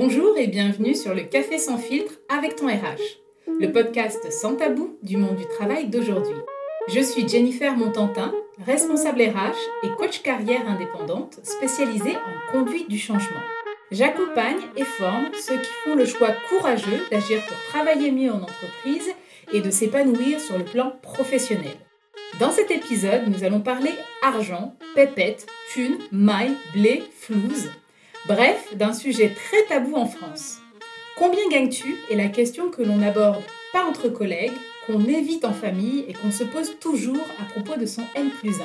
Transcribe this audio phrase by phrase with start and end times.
[0.00, 3.18] Bonjour et bienvenue sur le Café sans filtre avec ton RH,
[3.58, 6.36] le podcast sans tabou du monde du travail d'aujourd'hui.
[6.86, 8.32] Je suis Jennifer Montantin,
[8.64, 13.40] responsable RH et coach carrière indépendante spécialisée en conduite du changement.
[13.90, 19.10] J'accompagne et forme ceux qui font le choix courageux d'agir pour travailler mieux en entreprise
[19.52, 21.76] et de s'épanouir sur le plan professionnel.
[22.38, 23.90] Dans cet épisode, nous allons parler
[24.22, 27.72] argent, pépette, thune, maille, blé, flouze.
[28.28, 30.58] Bref, d'un sujet très tabou en France.
[31.16, 33.42] Combien gagnes-tu est la question que l'on aborde
[33.72, 34.52] pas entre collègues,
[34.86, 38.60] qu'on évite en famille et qu'on se pose toujours à propos de son N plus
[38.60, 38.64] 1.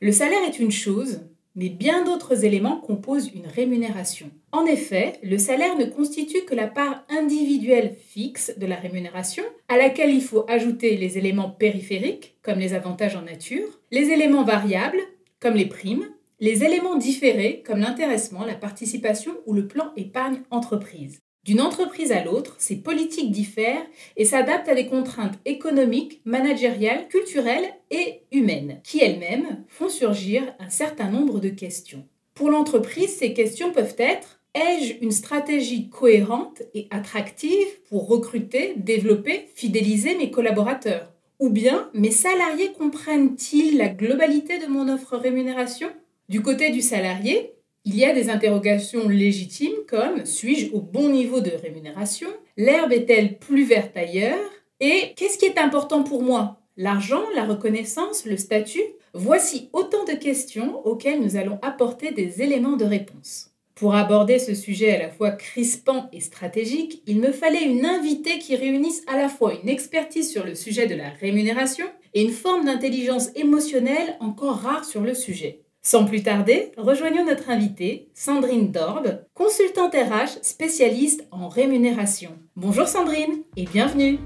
[0.00, 1.22] Le salaire est une chose,
[1.56, 4.30] mais bien d'autres éléments composent une rémunération.
[4.52, 9.78] En effet, le salaire ne constitue que la part individuelle fixe de la rémunération, à
[9.78, 15.00] laquelle il faut ajouter les éléments périphériques, comme les avantages en nature, les éléments variables,
[15.40, 16.06] comme les primes,
[16.38, 21.20] les éléments différés, comme l'intéressement, la participation ou le plan épargne entreprise.
[21.44, 27.72] D'une entreprise à l'autre, ces politiques diffèrent et s'adaptent à des contraintes économiques, managériales, culturelles
[27.90, 32.04] et humaines, qui elles-mêmes font surgir un certain nombre de questions.
[32.34, 39.48] Pour l'entreprise, ces questions peuvent être Ai-je une stratégie cohérente et attractive pour recruter, développer,
[39.54, 41.12] fidéliser mes collaborateurs?
[41.38, 45.88] Ou bien, mes salariés comprennent-ils la globalité de mon offre rémunération?
[46.28, 47.52] Du côté du salarié,
[47.84, 52.26] il y a des interrogations légitimes comme suis-je au bon niveau de rémunération?
[52.56, 54.50] L'herbe est-elle plus verte ailleurs?
[54.80, 56.60] Et qu'est-ce qui est important pour moi?
[56.76, 58.82] L'argent, la reconnaissance, le statut?
[59.14, 63.52] Voici autant de questions auxquelles nous allons apporter des éléments de réponse.
[63.76, 68.40] Pour aborder ce sujet à la fois crispant et stratégique, il me fallait une invitée
[68.40, 72.32] qui réunisse à la fois une expertise sur le sujet de la rémunération et une
[72.32, 75.65] forme d'intelligence émotionnelle encore rare sur le sujet.
[75.88, 82.30] Sans plus tarder, rejoignons notre invitée, Sandrine Dorbe, consultante RH spécialiste en rémunération.
[82.56, 84.18] Bonjour Sandrine et bienvenue.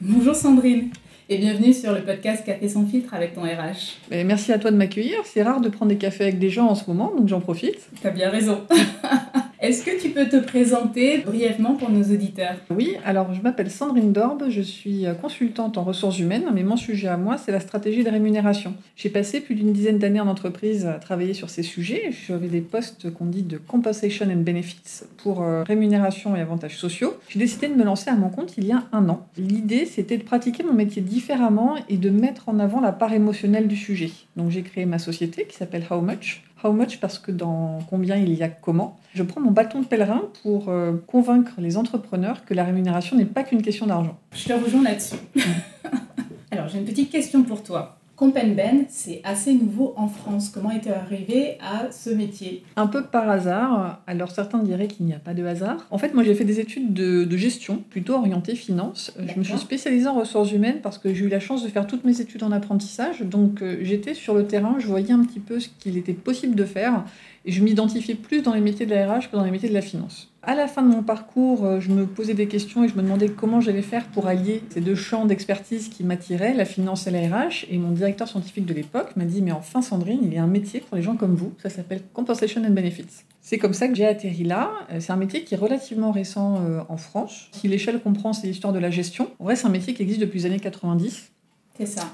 [0.00, 0.90] Bonjour Sandrine
[1.28, 4.00] et bienvenue sur le podcast Café sans filtre avec ton RH.
[4.10, 5.20] merci à toi de m'accueillir.
[5.26, 7.78] C'est rare de prendre des cafés avec des gens en ce moment, donc j'en profite.
[8.02, 8.66] T'as bien raison.
[9.60, 14.10] Est-ce que tu peux te présenter brièvement pour nos auditeurs Oui, alors je m'appelle Sandrine
[14.10, 18.02] Dorbe, je suis consultante en ressources humaines, mais mon sujet à moi, c'est la stratégie
[18.02, 18.72] de rémunération.
[18.96, 22.10] J'ai passé plus d'une dizaine d'années en entreprise à travailler sur ces sujets.
[22.26, 27.18] J'avais des postes qu'on dit de compensation and benefits pour euh, rémunération et avantages sociaux.
[27.28, 29.26] J'ai décidé de me lancer à mon compte il y a un an.
[29.36, 33.68] L'idée, c'était de pratiquer mon métier différemment et de mettre en avant la part émotionnelle
[33.68, 34.10] du sujet.
[34.36, 38.16] Donc j'ai créé ma société qui s'appelle How Much How much parce que dans combien
[38.16, 38.98] il y a comment.
[39.14, 43.24] Je prends mon bâton de pèlerin pour euh, convaincre les entrepreneurs que la rémunération n'est
[43.24, 44.18] pas qu'une question d'argent.
[44.32, 45.16] Je te rejoins là-dessus.
[46.50, 47.99] Alors j'ai une petite question pour toi.
[48.28, 50.50] Ben, c'est assez nouveau en France.
[50.50, 52.62] Comment est-il arrivé à ce métier?
[52.76, 54.02] Un peu par hasard.
[54.06, 55.86] Alors certains diraient qu'il n'y a pas de hasard.
[55.90, 59.12] En fait, moi j'ai fait des études de, de gestion, plutôt orientées finance.
[59.18, 61.86] Je me suis spécialisée en ressources humaines parce que j'ai eu la chance de faire
[61.86, 63.22] toutes mes études en apprentissage.
[63.22, 66.54] Donc euh, j'étais sur le terrain, je voyais un petit peu ce qu'il était possible
[66.54, 67.04] de faire
[67.46, 69.74] et je m'identifiais plus dans les métiers de la RH que dans les métiers de
[69.74, 70.29] la finance.
[70.42, 73.02] À la fin de mon parcours, euh, je me posais des questions et je me
[73.02, 77.10] demandais comment j'allais faire pour allier ces deux champs d'expertise qui m'attiraient, la finance et
[77.10, 77.66] la RH.
[77.70, 80.46] Et mon directeur scientifique de l'époque m'a dit Mais enfin, Sandrine, il y a un
[80.46, 83.24] métier pour les gens comme vous, ça s'appelle Compensation and Benefits.
[83.42, 84.70] C'est comme ça que j'ai atterri là.
[84.90, 87.48] Euh, c'est un métier qui est relativement récent euh, en France.
[87.52, 89.28] Si l'échelle comprend, c'est l'histoire de la gestion.
[89.40, 91.32] En vrai, c'est un métier qui existe depuis les années 90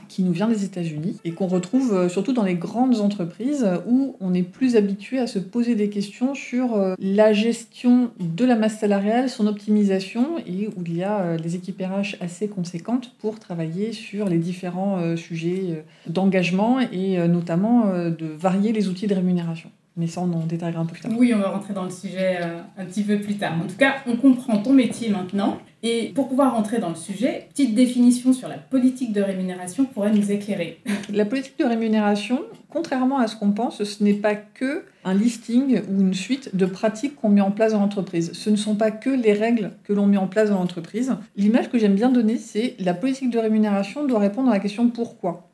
[0.09, 4.17] Qui nous vient des États-Unis et qu'on retrouve euh, surtout dans les grandes entreprises où
[4.21, 8.55] on est plus habitué à se poser des questions sur euh, la gestion de la
[8.55, 13.13] masse salariale, son optimisation et où il y a euh, des équipes RH assez conséquentes
[13.19, 19.71] pour travailler sur les différents sujets d'engagement et notamment de varier les outils de rémunération.
[19.97, 21.13] Mais ça, on en détaillera un peu plus tard.
[21.17, 23.55] Oui, on va rentrer dans le sujet euh, un petit peu plus tard.
[23.55, 25.59] En tout cas, on comprend ton métier maintenant.
[25.83, 30.13] Et pour pouvoir rentrer dans le sujet, petite définition sur la politique de rémunération pourrait
[30.13, 30.81] nous éclairer.
[31.13, 32.41] La politique de rémunération,
[32.71, 36.67] contrairement à ce qu'on pense, ce n'est pas que un listing ou une suite de
[36.67, 38.33] pratiques qu'on met en place dans l'entreprise.
[38.33, 41.15] Ce ne sont pas que les règles que l'on met en place dans l'entreprise.
[41.37, 44.89] L'image que j'aime bien donner, c'est la politique de rémunération doit répondre à la question
[44.89, 45.47] pourquoi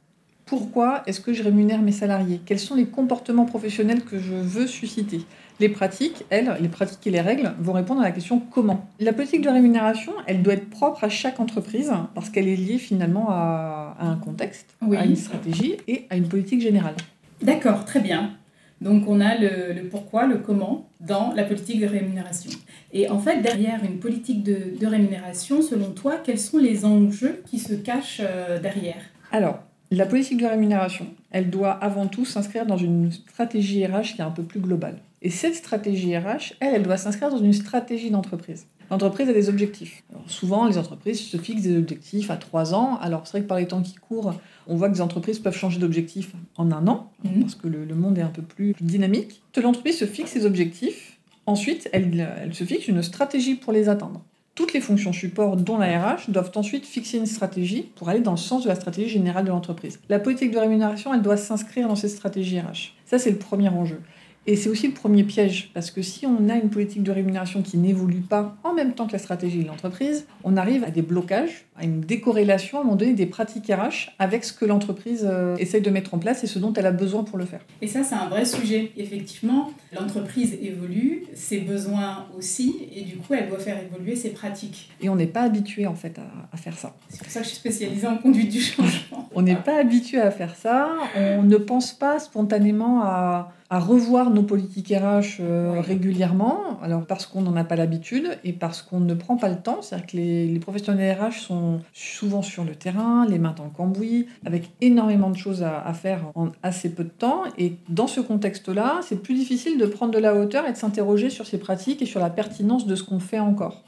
[0.53, 2.39] pourquoi est-ce que je rémunère mes salariés?
[2.45, 5.23] Quels sont les comportements professionnels que je veux susciter?
[5.63, 8.85] Les pratiques, elles, les pratiques et les règles vont répondre à la question comment.
[8.99, 12.79] La politique de rémunération, elle doit être propre à chaque entreprise parce qu'elle est liée
[12.79, 16.97] finalement à, un contexte, à une stratégie et à une politique générale.
[17.43, 18.33] D'accord, très bien.
[18.81, 22.51] Donc on a le, pourquoi, le comment dans la politique de rémunération.
[22.93, 27.61] Et en fait, derrière une politique de, rémunération, selon toi, quels sont les enjeux qui
[27.61, 29.03] se cachent euh, derrière?
[29.31, 29.61] Alors,
[29.93, 34.25] La politique de rémunération, elle doit avant tout s'inscrire dans une stratégie RH qui est
[34.25, 34.97] un peu plus globale.
[35.23, 38.67] Et cette stratégie RH, elle, elle doit s'inscrire dans une stratégie d'entreprise.
[38.91, 40.03] L'entreprise a des objectifs.
[40.27, 42.99] souvent, les entreprises se fixent des objectifs à trois ans.
[43.01, 44.35] Alors, c'est vrai que par les temps qui courent,
[44.67, 47.41] on voit que des entreprises peuvent changer d'objectif en un an, mhm.
[47.41, 49.43] parce que le, monde est un peu plus dynamique.
[49.57, 51.19] L'entreprise se fixe ses objectifs.
[51.47, 54.23] Ensuite, elle, elle se fixe une stratégie pour les atteindre.
[54.55, 58.33] Toutes les fonctions support, dont la RH, doivent ensuite fixer une stratégie pour aller dans
[58.33, 59.99] le sens de la stratégie générale de l'entreprise.
[60.11, 62.93] La politique de rémunération, elle doit s'inscrire dans cette stratégie RH.
[63.07, 64.01] Ça, c'est le premier enjeu.
[64.47, 67.63] Et c'est aussi le premier piège, parce que si on a une politique de rémunération
[67.63, 71.03] qui n'évolue pas en même temps que la stratégie de l'entreprise, on arrive à des
[71.03, 75.27] blocages, à une décorrélation à un moment donné des pratiques RH avec ce que l'entreprise
[75.31, 77.61] euh, essaye de mettre en place et ce dont elle a besoin pour le faire.
[77.81, 78.91] Et ça, c'est un vrai sujet.
[78.97, 84.91] Effectivement, l'entreprise évolue, ses besoins aussi, et du coup, elle doit faire évoluer ses pratiques.
[85.01, 86.97] Et on n'est pas habitué en fait à, faire ça.
[87.09, 89.29] C'est pour ça que je suis spécialisée en conduite du changement.
[89.35, 94.29] on n'est pas habitué à faire ça, on ne pense pas spontanément à à revoir
[94.29, 99.01] nos politiques RH euh, régulièrement, alors parce qu'on n'en a pas l'habitude et parce qu'on
[99.01, 99.81] ne prend pas le temps.
[99.81, 104.27] C'est-à-dire que les, professionnels RH sont souvent sur le terrain, les mains dans le cambouis,
[104.45, 107.45] avec énormément de choses à, à faire en assez peu de temps.
[107.57, 111.31] Et dans ce contexte-là, c'est plus difficile de prendre de la hauteur et de s'interroger
[111.31, 113.85] sur ces pratiques et sur la pertinence de ce qu'on fait encore.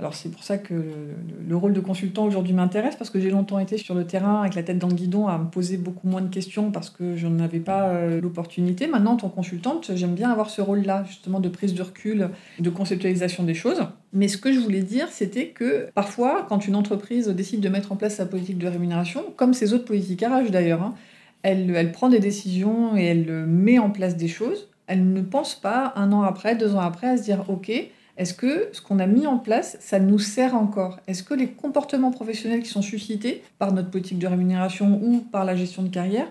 [0.00, 3.58] Alors c'est pour ça que le, rôle de consultant aujourd'hui m'intéresse, parce que j'ai longtemps
[3.58, 6.20] été sur le terrain avec la tête dans le guidon à me poser beaucoup moins
[6.20, 8.86] de questions parce que je n'en avais pas euh, l'opportunité.
[8.86, 12.30] Maintenant, en tant que consultante, j'aime bien avoir ce rôle-là, justement, de prise de recul,
[12.60, 13.88] de conceptualisation des choses.
[14.12, 17.90] Mais ce que je voulais dire, c'était que parfois, quand une entreprise décide de mettre
[17.90, 20.94] en place sa politique de rémunération, comme ses autres politiques RH d'ailleurs, hein,
[21.42, 24.68] elle, elle prend des décisions et elle met en place des choses.
[24.86, 27.72] Elle ne pense pas un an après, deux ans après, à se dire, OK,
[28.18, 30.98] est-ce que ce qu'on a mis en place, ça nous sert encore?
[31.06, 35.44] Est-ce que les comportements professionnels qui sont suscités par notre politique de rémunération ou par
[35.44, 36.26] la gestion de carrière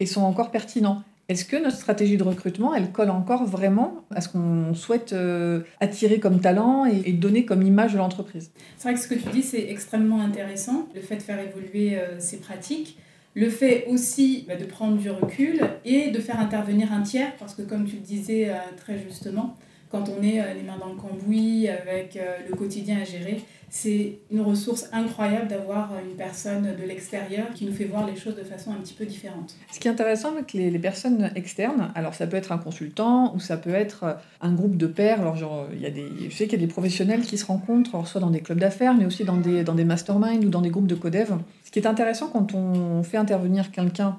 [0.00, 1.02] et sont encore pertinents?
[1.28, 5.60] Est-ce que notre stratégie de recrutement, elle colle encore vraiment à ce qu'on souhaite euh,
[5.80, 8.50] attirer comme talent et, donner comme image de l'entreprise?
[8.78, 11.98] C'est vrai que ce que tu dis, c'est extrêmement intéressant, le fait de faire évoluer
[11.98, 12.96] euh, ces pratiques,
[13.34, 17.54] le fait aussi bah, de prendre du recul et de faire intervenir un tiers, parce
[17.54, 19.56] que comme tu le disais euh, très justement,
[19.90, 23.42] quand on est euh, les mains dans le cambouis, avec euh, le quotidien à gérer,
[23.68, 28.16] c'est une ressource incroyable d'avoir euh, une personne de l'extérieur qui nous fait voir les
[28.16, 29.54] choses de façon un petit peu différente.
[29.70, 33.40] Ce qui est intéressant avec les, personnes externes, alors ça peut être un consultant ou
[33.40, 35.20] ça peut être un groupe de pairs.
[35.20, 37.46] Alors genre, il y a des, je sais qu'il y a des professionnels qui se
[37.46, 40.62] rencontrent, soit dans des clubs d'affaires, mais aussi dans des, dans des masterminds ou dans
[40.62, 41.38] des groupes de codev.
[41.64, 44.18] Ce qui est intéressant quand on fait intervenir quelqu'un,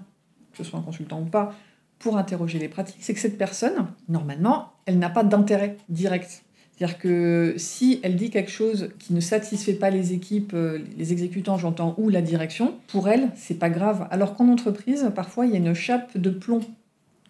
[0.52, 1.54] que ce soit un consultant ou pas,
[2.00, 6.44] pour interroger les pratiques, c'est que cette personne, normalement, elle n'a pas d'intérêt direct.
[6.78, 11.12] C'est-à-dire que si elle dit quelque chose qui ne satisfait pas les équipes, euh, les
[11.12, 14.08] exécutants, j'entends, ou la direction, pour elle, c'est pas grave.
[14.12, 16.62] Alors qu'en entreprise, parfois, il y a une chape de plomb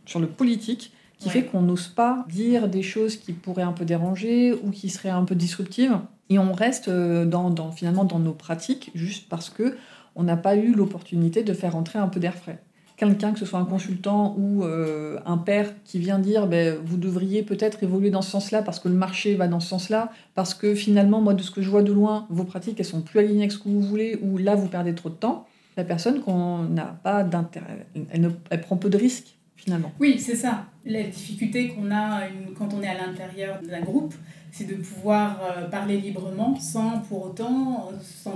[0.05, 3.85] sur le politique qui fait qu'on n'ose pas dire des choses qui pourraient un peu
[3.85, 5.97] déranger ou qui seraient un peu disruptives.
[6.29, 9.77] Et on reste euh, dans, dans finalement dans nos pratiques juste parce que
[10.15, 12.61] on n'a pas eu l'opportunité de faire entrer un peu d'air frais
[12.97, 16.97] quelqu'un, que ce soit un consultant ou euh, un père, qui vient dire ben, vous
[16.97, 20.53] devriez peut-être évoluer dans ce sens-là parce que le marché va dans ce sens-là, parce
[20.55, 23.19] que finalement, moi, de ce que je vois de loin, vos pratiques, elles sont plus
[23.19, 25.47] alignées avec ce que vous voulez, ou là, vous perdez trop de temps.
[25.77, 29.91] La personne qu'on n'a pas d'intérêt, elle, prend peu de risques finalement.
[29.99, 30.65] Oui, c'est ça.
[30.85, 32.21] La difficulté qu'on a
[32.57, 34.13] quand on est à l'intérieur d'un groupe,
[34.51, 37.91] c'est de pouvoir euh, parler librement sans pour autant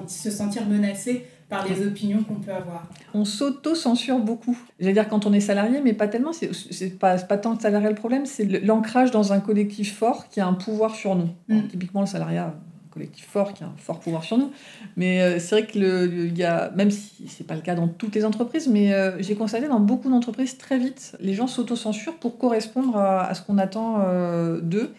[0.07, 2.87] se sentir menacé par les opinions qu'on peut avoir.
[3.13, 4.57] On s'auto-censure beaucoup.
[4.79, 6.31] J'allais dire quand on est salarié, mais pas tellement.
[6.31, 10.39] C'est pas, pas tant le salarié le problème, c'est l'ancrage dans un collectif fort qui
[10.39, 11.27] a un pouvoir sur nous.
[11.49, 11.67] Mm.
[11.67, 14.49] typiquement, le salariat, un collectif fort qui a un fort pouvoir sur nous.
[14.95, 17.89] Mais euh, c'est vrai que le, y a, même si c'est pas le cas dans
[17.89, 22.15] toutes les entreprises, mais euh, j'ai constaté dans beaucoup d'entreprises très vite, les gens s'auto-censurent
[22.15, 24.93] pour correspondre à, ce qu'on attend euh, d'eux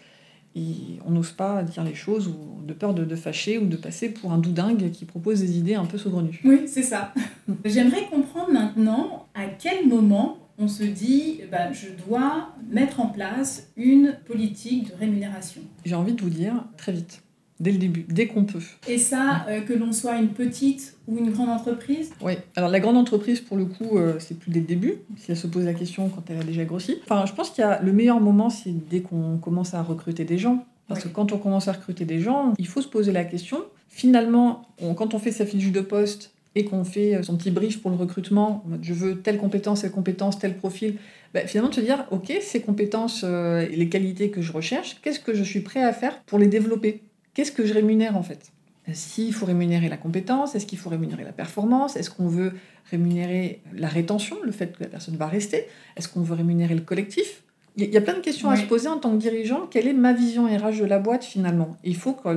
[1.05, 4.31] on n'ose pas dire les choses ou de peur de, fâcher ou de passer pour
[4.31, 6.39] un doudingue qui propose des idées un peu saugrenues.
[6.43, 7.13] Oui, c'est ça.
[7.65, 13.71] J'aimerais comprendre maintenant à quel moment on se dit bah, je dois mettre en place
[13.75, 15.61] une politique de rémunération.
[15.85, 17.23] J'ai envie de vous dire très vite
[17.63, 18.61] dès le début, dès qu'on peut.
[18.87, 22.79] Et ça, euh, que l'on soit une petite ou une grande entreprise Oui, alors la
[22.79, 25.63] grande entreprise, pour le coup, euh, c'est plus dès le début, si elle se pose
[25.63, 26.99] la question quand elle a déjà grossi.
[27.03, 30.25] Enfin, je pense qu'il y a le meilleur moment, c'est dès qu'on commence à recruter
[30.25, 30.65] des gens.
[30.89, 33.63] Parce que quand on commence à recruter des gens, il faut se poser la question.
[33.87, 34.67] Finalement,
[34.97, 37.89] quand on fait sa fiche de poste et qu'on fait euh, son petit brief pour
[37.89, 40.97] le recrutement, je veux telle compétence, telle compétence, tel profil,
[41.33, 45.21] bah, finalement de se dire, ok, ces compétences et les qualités que je recherche, qu'est-ce
[45.21, 47.01] que je suis prêt à faire pour les développer?
[47.33, 48.51] Qu'est-ce que je rémunère en fait?
[48.91, 52.51] S'il faut rémunérer la compétence, est-ce qu'il faut rémunérer la performance, est-ce qu'on veut
[52.91, 56.81] rémunérer la rétention, le fait que la personne va rester, est-ce qu'on veut rémunérer le
[56.81, 57.43] collectif?
[57.75, 59.65] Il y a plein de questions à se poser en tant que dirigeant.
[59.65, 61.75] Quelle est ma vision RH de la boîte finalement?
[61.83, 62.29] Il faut que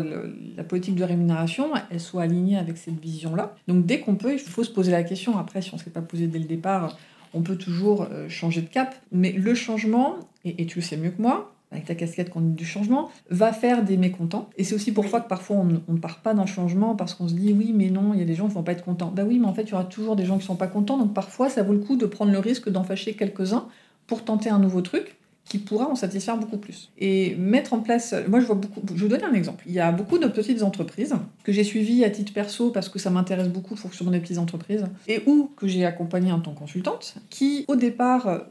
[0.56, 3.54] la politique de rémunération elle soit alignée avec cette vision-là.
[3.68, 5.36] Donc dès qu'on peut, il faut se poser la question.
[5.36, 6.96] Après, si on ne s'est pas posé dès le départ,
[7.34, 8.94] on peut toujours euh, changer de cap.
[9.12, 12.64] Mais le changement, et, tu le sais mieux que moi, avec ta casquette conduite du
[12.64, 14.48] changement, va faire des mécontents.
[14.56, 17.14] Et c'est aussi pour ça que parfois on ne part pas dans le changement parce
[17.14, 18.84] qu'on se dit oui, mais non, il y a des gens qui vont pas être
[18.84, 19.12] contents.
[19.14, 20.96] Bah oui, mais en fait, il y aura toujours des gens qui sont pas contents.
[20.96, 23.66] Donc parfois, ça vaut le coup de prendre le risque d'en fâcher quelques-uns
[24.06, 25.16] pour tenter un nouveau truc
[25.48, 26.90] qui pourra en satisfaire beaucoup plus.
[26.98, 29.64] Et mettre en place, moi je vois beaucoup, je vais vous donner un exemple.
[29.66, 32.98] Il y a beaucoup de petites entreprises que j'ai suivies à titre perso parce que
[32.98, 36.52] ça m'intéresse beaucoup le fonctionnement des petites entreprises, et ou que j'ai accompagné en tant
[36.52, 38.46] que consultante, qui au départ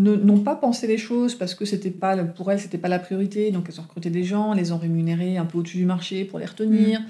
[0.00, 3.50] n'ont pas pensé les choses parce que c'était pas pour elles c'était pas la priorité
[3.50, 6.38] donc elles ont recruté des gens les ont rémunérés un peu au-dessus du marché pour
[6.38, 7.04] les retenir mmh.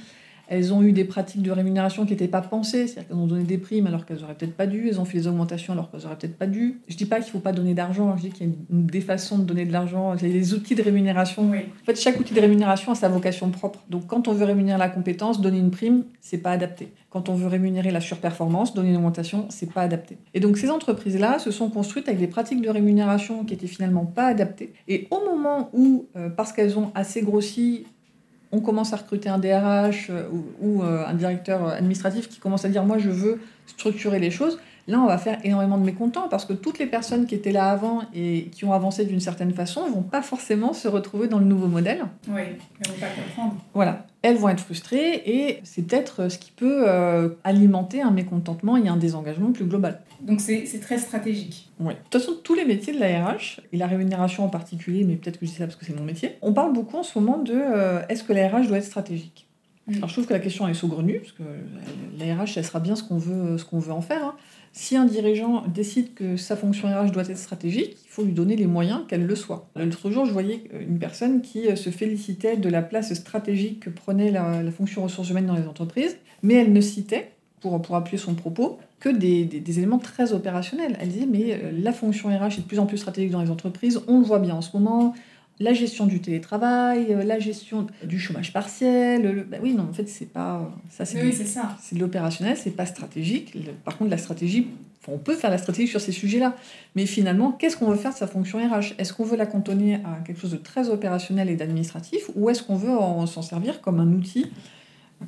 [0.50, 3.45] Elles ont eu des pratiques de rémunération qui n'étaient pas pensées, c'est-à-dire qu'elles ont donné
[3.45, 6.07] des primes alors qu'elles auraient peut-être pas dû, elles ont fait des augmentations alors qu'elles
[6.07, 6.80] auraient peut-être pas dû.
[6.88, 9.00] Je dis pas qu'il ne faut pas donner d'argent, je dis qu'il y a des
[9.00, 11.49] façons de donner de l'argent, il y a des outils de rémunération.
[11.50, 13.78] En fait, chaque outil de rémunération a sa vocation propre.
[13.88, 16.92] Donc quand on veut rémunérer la compétence, donner une prime, c'est pas adapté.
[17.11, 20.19] Quand on veut rémunérer la surperformance, donner une augmentation, c'est pas adapté.
[20.35, 24.04] Et donc ces entreprises-là se sont construites avec des pratiques de rémunération qui étaient finalement
[24.04, 24.73] pas adaptées.
[24.88, 27.85] Et au moment où, euh, parce qu'elles ont assez grossi,
[28.52, 30.28] on commence à recruter un DRH euh,
[30.61, 34.59] ou, euh, un directeur administratif qui commence à dire moi je veux structurer les choses,
[34.90, 37.70] là on va faire énormément de mécontents parce que toutes les personnes qui étaient là
[37.70, 41.38] avant et qui ont avancé d'une certaine façon ne vont pas forcément se retrouver dans
[41.38, 42.04] le nouveau modèle.
[42.28, 43.54] Oui, elles vont pas comprendre.
[43.73, 48.76] Voilà, elles vont être frustrées et c'est peut-être ce qui peut euh, alimenter un mécontentement
[48.76, 50.00] et un désengagement plus global.
[50.20, 51.70] Donc c'est très stratégique.
[51.78, 51.94] Oui.
[51.94, 55.16] De toute façon, tous les métiers de la RH, et la rémunération en particulier, mais
[55.16, 57.18] peut-être que je dis ça parce que c'est mon métier, on parle beaucoup en ce
[57.18, 59.49] moment de euh, est-ce que la RH doit être stratégique?
[59.87, 59.97] Mm.
[59.97, 61.42] Alors je trouve que la question est saugrenue, parce que
[62.18, 64.25] la RH, elle sera bien ce qu'on veut, ce qu'on veut en faire.
[64.25, 64.35] Hein.
[64.72, 68.54] Si un dirigeant décide que sa fonction RH doit être stratégique, il faut lui donner
[68.54, 69.68] les moyens qu'elle le soit.
[69.74, 73.90] L'autre jour, je voyais une personne qui euh, se félicitait de la place stratégique que
[73.90, 78.18] prenait la, fonction ressources humaines dans les entreprises, mais elle ne citait, pour, pour appuyer
[78.18, 80.96] son propos, que des, des, éléments très opérationnels.
[81.00, 83.50] Elle disait, mais euh, la fonction RH est de plus en plus stratégique dans les
[83.50, 85.14] entreprises, on le voit bien en ce moment,
[85.60, 89.46] la gestion du télétravail, euh, la gestion du chômage partiel.
[89.48, 90.72] Bah oui, non, en fait, c'est pas.
[90.88, 91.76] Ça, c'est oui, c'est ça.
[91.80, 93.56] C'est de l'opérationnel, c'est pas stratégique.
[93.84, 94.68] Par contre, la stratégie,
[95.06, 96.56] on peut faire la stratégie sur ces sujets-là.
[96.96, 99.96] Mais finalement, qu'est-ce qu'on veut faire de sa fonction RH Est-ce qu'on veut la cantonner
[99.96, 104.00] à quelque chose de très opérationnel et d'administratif ou est-ce qu'on veut s'en servir comme
[104.00, 104.46] un outil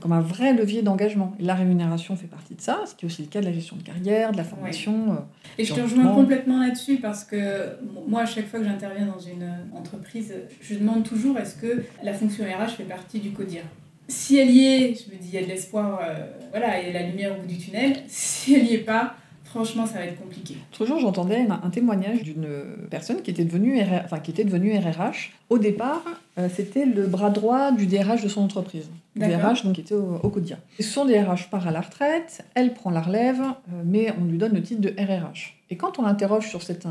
[0.00, 1.34] comme un vrai levier d'engagement.
[1.38, 3.76] la rémunération fait partie de ça, ce qui est aussi le cas de la gestion
[3.76, 5.12] de carrière, de la formation.
[5.12, 5.16] Euh,
[5.58, 7.76] et je te rejoins complètement là-dessus parce que
[8.08, 12.14] moi, à chaque fois que j'interviens dans une entreprise, je demande toujours est-ce que la
[12.14, 13.62] fonction RH fait partie du CODIR?
[14.08, 16.88] Si elle y est, je me dis il y a de l'espoir, euh, voilà, il
[16.88, 17.96] y a la lumière au bout du tunnel.
[18.08, 19.16] Si elle n'y est pas,
[19.52, 20.56] franchement, ça va être compliqué.
[20.72, 22.48] L'autre jour, j'entendais un, témoignage d'une
[22.90, 25.32] personne qui était, devenue enfin, qui était devenue RRH.
[25.50, 26.02] Au départ,
[26.38, 28.88] euh, c'était le bras droit du DRH de son entreprise.
[29.14, 30.58] DRH, donc, qui était au, au quotidien.
[30.80, 34.54] son DRH part à la retraite, elle prend la relève, euh, mais on lui donne
[34.54, 35.58] le titre de RRH.
[35.68, 36.86] Et quand on l'interroge sur cette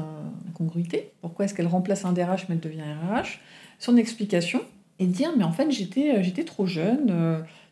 [0.49, 3.39] incongruité, pourquoi est-ce qu'elle remplace un DRH mais elle devient RRH,
[3.79, 4.61] son explication
[4.99, 7.07] est de dire, mais en fait, j'étais, euh, j'étais trop jeune,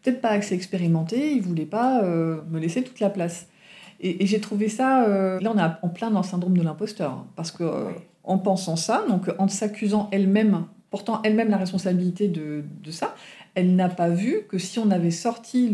[0.01, 3.47] peut-être pas assez expérimentée, il voulait pas me laisser toute la place.
[4.01, 5.03] Et, j'ai trouvé ça.
[5.03, 7.11] Euh, là, on est en plein dans le syndrome de l'imposteur.
[7.11, 7.91] Hein, parce que, euh,
[8.23, 13.15] en pensant ça, donc en s'accusant elle-même, portant elle-même la responsabilité de, de ça,
[13.55, 15.71] elle n'a pas vu que si on avait sorti,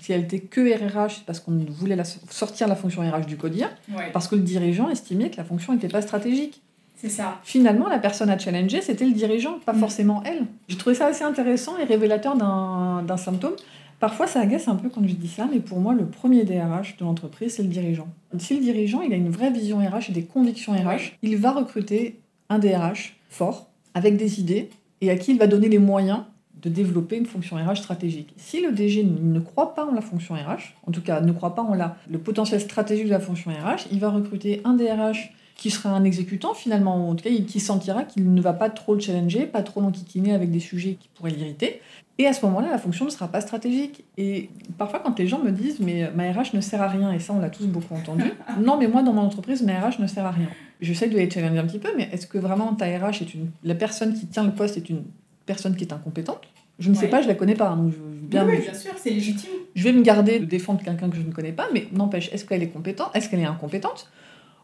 [0.00, 3.68] si elle était que RRH, parce qu'on voulait la, sortir la fonction RH du CODIR,
[4.12, 6.62] parce que le dirigeant estimait que la fonction n'était pas stratégique.
[6.96, 7.38] C'est ça.
[7.44, 9.78] Finalement, la personne à challenger, c'était le dirigeant, pas mm.
[9.78, 10.44] forcément elle.
[10.68, 13.54] J'ai trouvé ça assez intéressant et révélateur d'un symptôme.
[14.00, 16.96] Parfois, ça agace un peu quand je dis ça, mais pour moi, le premier DRH
[16.96, 18.08] de l'entreprise, c'est le dirigeant.
[18.38, 21.52] Si le dirigeant, il a une vraie vision RH et des convictions RH, il va
[21.52, 24.70] recruter un DRH fort, avec des idées,
[25.02, 26.20] et à qui il va donner les moyens
[26.62, 28.32] de développer une fonction RH stratégique.
[28.38, 31.54] Si le DG ne croit pas en la fonction RH, en tout cas ne croit
[31.54, 35.32] pas en la, le potentiel stratégique de la fonction RH, il va recruter un DRH
[35.60, 38.94] qui sera un exécutant finalement, en tout cas qui sentira qu'il ne va pas trop
[38.94, 41.82] le challenger, pas trop l'enquiquiner avec des sujets qui pourraient l'irriter,
[42.16, 44.04] et à ce moment-là, la fonction ne sera pas stratégique.
[44.18, 47.18] Et parfois, quand les gens me disent, mais ma RH ne sert à rien, et
[47.18, 48.24] ça, on l'a tous beaucoup entendu,
[48.60, 50.48] non, mais moi, dans mon entreprise, ma RH ne sert à rien.
[50.80, 53.50] J'essaie de les challenger un petit peu, mais est-ce que vraiment ta RH est une.
[53.62, 55.04] La personne qui tient le poste est une
[55.46, 56.42] personne qui est incompétente?
[56.78, 57.74] Je ne sais pas, je la connais pas.
[57.76, 59.50] Donc bien, oui, bien sûr, c'est légitime.
[59.74, 62.46] Je vais me garder de défendre quelqu'un que je ne connais pas, mais n'empêche, est-ce
[62.46, 63.10] qu'elle est compétente?
[63.14, 64.10] Est-ce qu'elle est incompétente?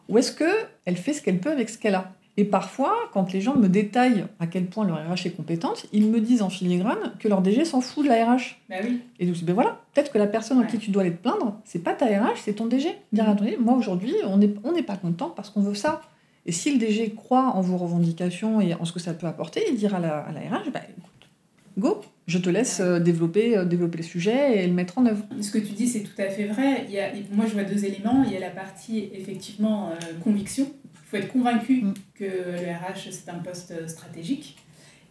[0.09, 2.11] Ou est-ce qu'elle fait ce qu'elle peut avec ce qu'elle a?
[2.39, 6.05] Et parfois, quand les gens me détaillent à quel point leur RH est compétente, ils
[6.05, 8.57] me disent en filigrane que leur DG s'en fout de la RH.
[8.69, 9.01] Bah oui.
[9.19, 11.59] Et donc ben voilà, peut-être que la personne en qui tu dois aller te plaindre,
[11.65, 12.89] c'est pas ta RH, c'est ton DG.
[13.11, 13.29] Dire, Mm.
[13.29, 16.01] attendez, moi aujourd'hui, on n'est on pas content parce qu'on veut ça.
[16.45, 19.63] Et si le DG croit en vos revendications et en ce que ça peut apporter,
[19.69, 21.29] il dira à la, à la RH, bah, écoute,
[21.77, 25.23] go, je te laisse euh, développer, euh, développer le sujet et le mettre en œuvre.
[25.41, 26.85] Ce que tu dis, c'est tout à fait vrai.
[26.87, 28.23] Il y a, moi, je vois deux éléments.
[28.25, 30.67] Il y a la partie, effectivement, euh, conviction.
[30.83, 31.93] Il faut être convaincu Mm.
[32.15, 34.57] que le RH, c'est un poste stratégique.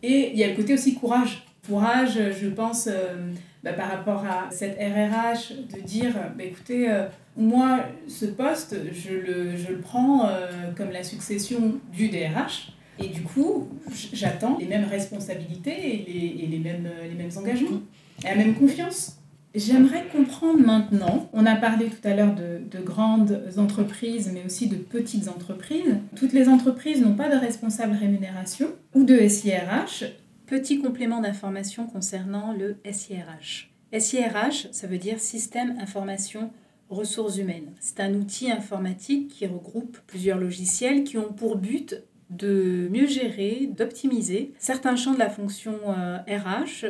[0.02, 1.42] Et il y a le côté aussi courage.
[1.66, 3.32] Courage, je pense, euh,
[3.64, 7.06] bah, par rapport à cette RRH, de dire, bah, écoutez, euh,
[7.36, 10.28] moi, ce poste, je le, je le prends
[10.76, 12.72] comme la succession du DRH.
[12.98, 13.68] Et du coup,
[14.12, 17.80] j'attends les mêmes responsabilités et les, et les, mêmes, euh, les mêmes engagements,
[18.24, 19.18] et la même confiance.
[19.54, 24.68] J'aimerais comprendre maintenant, on a parlé tout à l'heure de, de grandes entreprises, mais aussi
[24.68, 25.96] de petites entreprises.
[26.14, 30.04] Toutes les entreprises n'ont pas de responsable rémunération ou de SIRH.
[30.46, 33.70] Petit complément d'information concernant le SIRH.
[33.98, 36.50] SIRH, ça veut dire Système Information
[36.90, 37.72] Ressources Humaines.
[37.80, 41.96] C'est un outil informatique qui regroupe plusieurs logiciels qui ont pour but
[42.30, 46.86] de mieux gérer, d'optimiser certains champs de la fonction euh, RH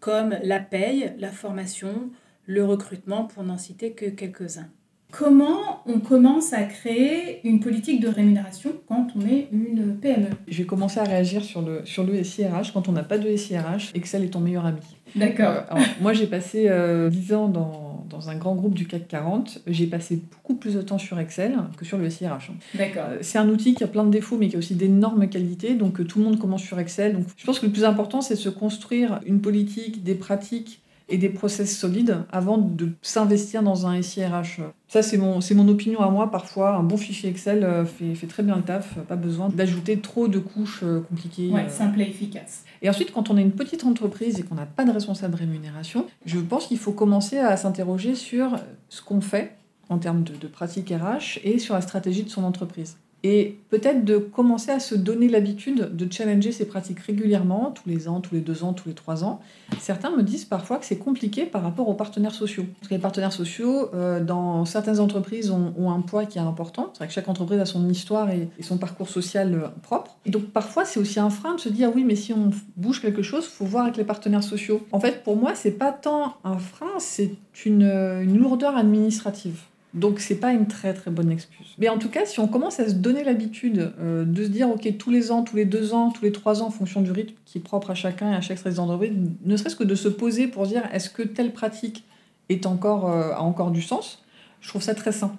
[0.00, 2.10] comme la paye, la formation,
[2.46, 4.68] le recrutement, pour n'en citer que quelques-uns.
[5.12, 10.64] Comment on commence à créer une politique de rémunération quand on est une PME J'ai
[10.66, 12.72] commencé à réagir sur le, sur le SIRH.
[12.72, 14.80] Quand on n'a pas de SIRH, Excel est ton meilleur ami.
[15.16, 15.64] D'accord.
[15.72, 19.60] Euh, moi, j'ai passé euh, 10 ans dans, dans un grand groupe du CAC 40.
[19.66, 22.50] J'ai passé beaucoup plus de temps sur Excel que sur le SIRH.
[22.74, 23.04] D'accord.
[23.08, 25.74] Euh, C'est un outil qui a plein de défauts, mais qui a aussi d'énormes qualités.
[25.74, 27.14] Donc, euh, tout le monde commence sur Excel.
[27.14, 30.82] Donc, je pense que le plus important, c'est de se construire une politique, des pratiques
[31.10, 34.60] et des process solides avant de s'investir dans un SIRH.
[34.88, 36.30] Ça, c'est mon, mon opinion à moi.
[36.30, 38.94] Parfois, un bon fichier Excel euh, fait, fait très bien le taf.
[39.08, 41.50] Pas besoin d'ajouter trop de couches euh, compliquées.
[41.50, 41.68] Ouais, euh.
[41.68, 42.64] simple et efficace.
[42.82, 46.06] Et ensuite, quand on est une petite entreprise et qu'on n'a pas de responsable rémunération,
[46.24, 48.56] je pense qu'il faut commencer à s'interroger sur
[48.88, 49.56] ce qu'on fait
[49.88, 52.96] en termes de, de pratiques RH et sur la stratégie de son entreprise.
[53.22, 58.08] Et peut-être de commencer à se donner l'habitude de challenger ces pratiques régulièrement, tous les
[58.08, 59.40] ans, tous les deux ans, tous les trois ans.
[59.78, 62.64] Certains me disent parfois que c'est compliqué par rapport aux partenaires sociaux.
[62.78, 66.90] Parce que les partenaires sociaux, euh, dans certaines entreprises, ont, un poids qui est important.
[66.92, 70.16] C'est vrai que chaque entreprise a son histoire et, son parcours social euh, propre.
[70.24, 73.02] Et donc parfois, c'est aussi un frein de se dire oui, mais si on bouge
[73.02, 74.86] quelque chose, faut voir avec les partenaires sociaux.
[74.92, 77.32] En fait, pour moi, c'est pas tant un frein, c'est
[77.64, 79.60] une, une lourdeur administrative.
[79.92, 81.74] Donc c'est pas une très très bonne excuse.
[81.78, 84.68] Mais en tout cas, si on commence à se donner l'habitude euh, de se dire
[84.70, 87.10] ok tous les ans, tous les deux ans, tous les trois ans, en fonction du
[87.10, 89.12] rythme qui est propre à chacun et à chaque résident d'entreprise,
[89.44, 92.04] ne serait-ce que de se poser pour se dire est-ce que telle pratique
[92.48, 94.22] est encore euh, a encore du sens,
[94.60, 95.32] je trouve ça très sain.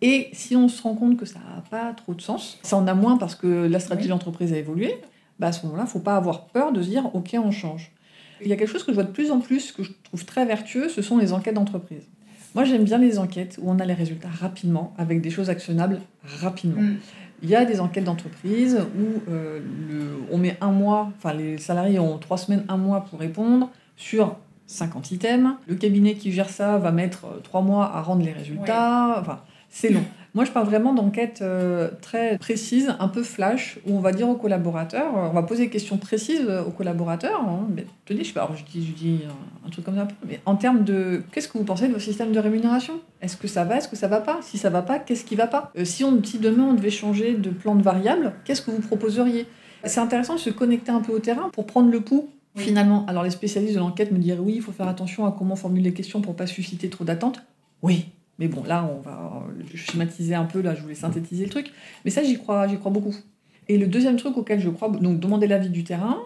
[0.00, 2.86] Et si on se rend compte que ça n'a pas trop de sens, ça en
[2.86, 4.08] a moins parce que la stratégie Oui.
[4.08, 4.94] de l'entreprise a évolué,
[5.38, 7.50] bah à ce moment-là, il ne faut pas avoir peur de se dire ok on
[7.50, 7.92] change.
[8.40, 10.24] Il y a quelque chose que je vois de plus en plus que je trouve
[10.24, 12.04] très vertueux, ce sont les enquêtes d'entreprise.
[12.54, 16.00] Moi, j'aime bien les enquêtes où on a les résultats rapidement, avec des choses actionnables
[16.40, 16.80] rapidement.
[16.82, 16.96] Mm.
[17.42, 21.56] Il y a des enquêtes d'entreprise où euh, le- on met un mois, enfin les
[21.58, 25.52] salariés ont trois semaines, un mois pour répondre sur 50 items.
[25.68, 29.18] Le cabinet qui gère ça va mettre euh, trois mois à rendre les résultats.
[29.20, 30.02] Enfin, c'est long.
[30.38, 34.28] Moi, je parle vraiment d'enquêtes euh, très précises, un peu flash, où on va dire
[34.28, 37.40] aux collaborateurs, euh, on va poser des questions précises euh, aux collaborateurs.
[37.40, 37.66] hein.
[37.74, 39.20] Mais je te dis, je, sais pas, alors, je dis, je dis
[39.66, 42.30] un, truc comme ça, mais en termes de, qu'est-ce que vous pensez de votre système
[42.30, 43.00] de rémunération?
[43.20, 44.38] Est-ce que ça va Est-ce que ça va pas?
[44.42, 45.72] Si ça va pas, qu'est-ce qui va pas?
[45.76, 48.80] Euh, Si on, si demain on devait changer de plan de variable, qu'est-ce que vous
[48.80, 49.44] proposeriez?
[49.82, 52.28] C'est intéressant de se connecter un peu au terrain pour prendre le pouls.
[52.54, 52.62] Oui.
[52.62, 55.56] Finalement, alors les spécialistes de l'enquête me diraient oui, il faut faire attention à comment
[55.56, 57.42] formuler les questions pour pas susciter trop d'attentes.
[57.82, 61.50] Oui, mais bon, là, on va je schématiser un peu, là, je voulais synthétiser le
[61.50, 61.72] truc.
[62.04, 63.14] Mais ça, j'y crois, j'y crois beaucoup.
[63.68, 66.18] Et le deuxième truc auquel je crois, donc demander l'avis du terrain.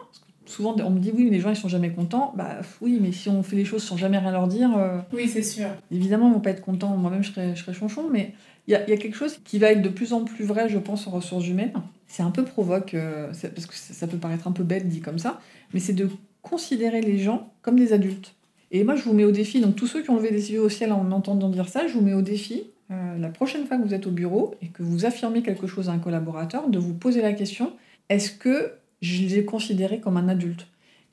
[0.45, 2.33] Souvent, on me dit oui, mais les gens, ils sont jamais contents.
[2.37, 5.29] Bah oui, mais si on fait les choses sans jamais rien leur dire, euh, Oui,
[5.29, 5.69] c'est sûr.
[5.91, 6.97] évidemment, ils vont pas être contents.
[6.97, 8.35] Moi-même, je serais, je serais chonchon, mais
[8.67, 10.45] il y a, il y a quelque chose qui va être de plus en plus
[10.45, 11.73] vrai, je pense, en ressources humaines.
[12.07, 15.01] C'est un peu provoque, euh, parce que ça, ça peut paraître un peu bête dit
[15.01, 15.41] comme ça,
[15.73, 16.09] mais c'est de
[16.43, 18.35] considérer les gens comme des adultes.
[18.73, 20.61] Et moi, je vous mets au défi, donc tous ceux qui ont levé des yeux
[20.61, 23.77] au ciel en m'entendant dire ça, je vous mets au défi, euh, la prochaine fois
[23.77, 26.79] que vous êtes au bureau et que vous affirmez quelque chose à un collaborateur, de
[26.79, 27.73] vous poser la question,
[28.09, 30.67] est-ce que je les ai considérés comme un adulte?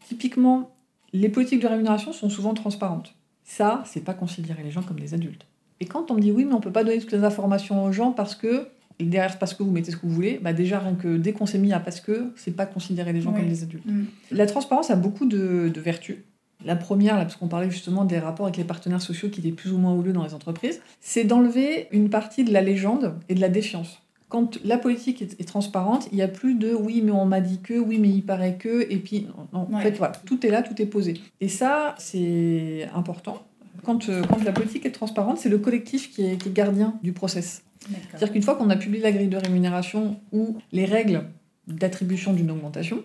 [0.08, 0.72] Typiquement,
[1.12, 3.14] les politiques de rémunération sont souvent transparentes.
[3.44, 5.46] Ça, c'est pas considérer les gens comme des adultes.
[5.82, 7.92] Et quand on me dit oui, mais on peut pas donner toutes les informations aux
[7.92, 8.68] gens parce que,
[9.00, 11.34] et derrière parce que vous mettez ce que vous voulez, bah déjà rien que dès
[11.34, 13.40] qu'on s'est mis à parce que, c'est pas considérer les gens Oui.
[13.42, 13.86] comme des adultes.
[13.86, 14.06] Mm.
[14.32, 16.18] La transparence a beaucoup de, de vertus.
[16.66, 19.52] La première, là, parce qu'on parlait justement des rapports avec les partenaires sociaux qui étaient
[19.52, 23.36] plus ou moins houleux dans les entreprises, c'est d'enlever une partie de la légende et
[23.36, 24.02] de la défiance.
[24.28, 27.60] quand la politique est, transparente, il n'y a plus de oui, mais on m'a dit
[27.62, 30.62] que, oui, mais il paraît que, et puis, non, en fait, voilà, tout est là,
[30.62, 31.16] tout est posé.
[31.42, 33.42] Et ça, c'est important.
[33.84, 37.64] Quand, euh, quand la politique est transparente, c'est le collectif qui est, gardien du process.
[37.80, 41.24] C'est-à-dire qu'une fois qu'on a publié la grille de rémunération ou les règles
[41.68, 43.04] d'attribution d'une augmentation,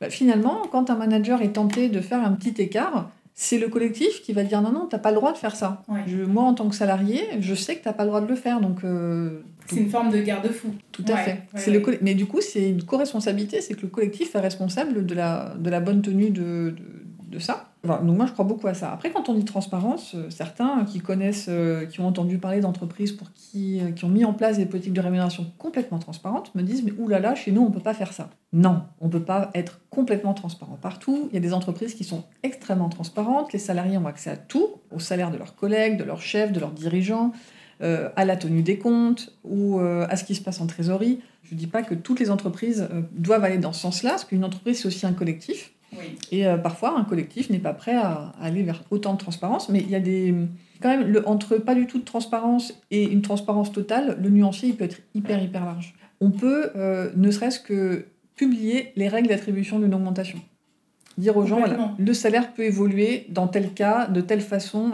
[0.00, 4.22] bah, finalement, quand un manager est tenté de faire un petit écart, c'est le collectif
[4.22, 5.82] qui va dire non, non, tu n'as pas le droit de faire ça.
[6.26, 8.34] moi, en tant que salarié, je sais que tu n'as pas le droit de le
[8.34, 8.60] faire.
[8.60, 10.68] Donc, euh, c'est une forme de garde-fou.
[10.92, 11.42] Tout à fait.
[11.54, 15.14] c'est Le Mais du coup, c'est une co-responsabilité, c'est que le collectif est responsable de
[15.14, 16.82] la, de la bonne tenue de, de
[17.38, 17.72] ça.
[17.84, 18.92] donc moi, je crois beaucoup à ça.
[18.92, 23.12] Après, quand on dit transparence, euh, certains qui connaissent, euh, qui ont entendu parler d'entreprises
[23.12, 26.62] pour qui, euh, qui ont mis en place des politiques de rémunération complètement transparentes, me
[26.62, 28.30] disent, mais oulala, chez nous, on ne peut pas faire ça.
[28.52, 31.28] Non, on peut pas être complètement transparent partout.
[31.30, 33.52] Il y a des entreprises qui sont extrêmement transparentes.
[33.52, 36.60] Les salariés ont accès à tout, au salaire de leurs collègues, de leurs chefs, de
[36.60, 37.32] leurs dirigeants.
[37.82, 41.20] à la tenue des comptes ou à ce qui se passe en trésorerie.
[41.44, 44.44] Je ne dis pas que toutes les entreprises doivent aller dans ce sens-là, parce qu'une
[44.44, 45.72] entreprise, c'est aussi un collectif.
[46.30, 49.80] Et euh, parfois, un collectif n'est pas prêt à, aller vers autant de transparence, mais
[49.80, 50.34] il y a des.
[50.80, 54.70] Quand même, le, entre pas du tout de transparence et une transparence totale, le nuancier,
[54.70, 55.94] il peut être hyper, hyper large.
[56.20, 60.38] On peut, euh, ne serait-ce que publier les règles d'attribution d'une augmentation.
[61.18, 64.92] Dire aux gens, voilà, le salaire peut évoluer dans tel cas, de telle façon.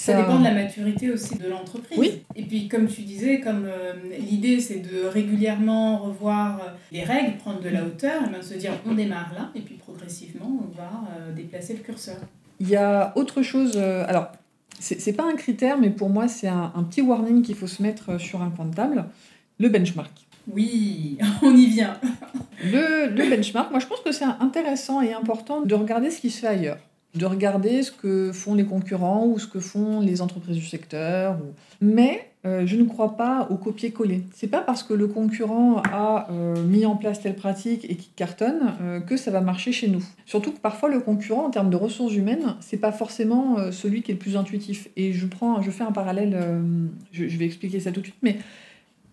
[0.00, 1.98] Ça, dépend de la maturité aussi de l'entreprise.
[1.98, 2.22] Oui.
[2.34, 7.36] Et puis, comme tu disais, comme euh, l'idée c'est de régulièrement revoir euh, les règles,
[7.36, 10.74] prendre de la hauteur, et bien se dire on démarre là, et puis progressivement on
[10.74, 12.16] va euh, déplacer le curseur.
[12.60, 13.76] Il y a autre chose.
[13.76, 14.32] alors,
[14.78, 17.82] c'est pas un critère, mais pour moi c'est un, un, petit warning qu'il faut se
[17.82, 19.04] mettre sur un coin de table
[19.58, 20.12] le benchmark.
[20.50, 21.98] Oui, on y vient.
[22.64, 26.30] le, le benchmark, moi je pense que c'est intéressant et important de regarder ce qui
[26.30, 26.78] se fait ailleurs
[27.14, 31.38] de regarder ce que font les concurrents ou ce que font les entreprises du secteur.
[31.80, 34.22] Mais euh, je ne crois pas au copier-coller.
[34.32, 38.12] C'est pas parce que le concurrent a euh, mis en place telle pratique et qu'il
[38.14, 40.04] cartonne euh, que ça va marcher chez nous.
[40.24, 44.12] Surtout que parfois le concurrent en termes de ressources humaines, c'est pas forcément celui qui
[44.12, 44.88] est le plus intuitif.
[44.96, 46.38] Et je prends, je fais un parallèle,
[47.12, 48.18] je, je, vais expliquer ça tout de suite.
[48.22, 48.38] Mais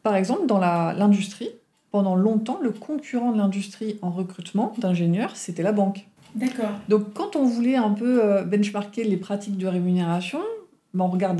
[0.04, 1.50] par exemple dans l'industrie,
[1.92, 6.06] pendant longtemps, le concurrent de l'industrie en recrutement d'ingénieurs, c'était la banque.
[6.38, 6.72] D'accord.
[6.88, 10.40] Donc quand on voulait un peu euh, benchmarker les pratiques de rémunération,
[10.94, 11.38] ben, on regarde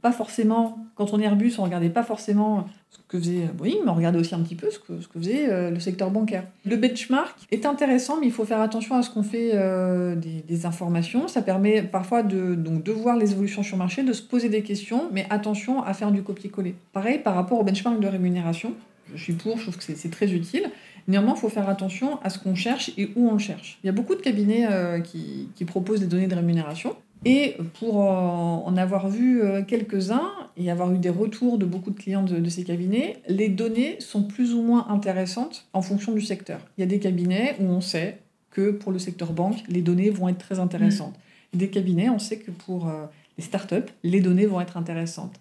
[0.00, 3.90] pas forcément, quand on est Airbus, on regardait pas forcément ce que faisait Boeing, mais
[3.90, 6.44] on regardait aussi un petit peu ce que, ce que faisait euh, le secteur bancaire.
[6.64, 10.66] Le benchmark est intéressant, mais il faut faire attention à ce qu'on fait euh, des,
[10.66, 11.26] informations.
[11.26, 14.48] Ça permet parfois de, donc, de voir les évolutions sur le marché, de se poser
[14.48, 16.74] des questions, mais attention à faire du copier-coller.
[16.92, 18.74] Pareil par rapport au benchmark de rémunération.
[19.14, 20.70] Je suis pour, je trouve que c'est très utile.
[21.10, 23.78] Néanmoins, il faut faire attention à ce qu'on cherche et où on le cherche.
[23.82, 26.96] Il y a beaucoup de cabinets euh, qui, proposent des données de rémunération.
[27.24, 31.98] Et pour en avoir vu euh, quelques-uns et avoir eu des retours de beaucoup de
[31.98, 36.60] clients de, ces cabinets, les données sont plus ou moins intéressantes en fonction du secteur.
[36.78, 38.18] Il y a des cabinets où on sait
[38.50, 41.14] que pour le secteur banque, les données vont être très intéressantes.
[41.52, 41.58] Mmh.
[41.58, 45.34] Des cabinets, on sait que pour euh, les startups, les données vont être intéressantes.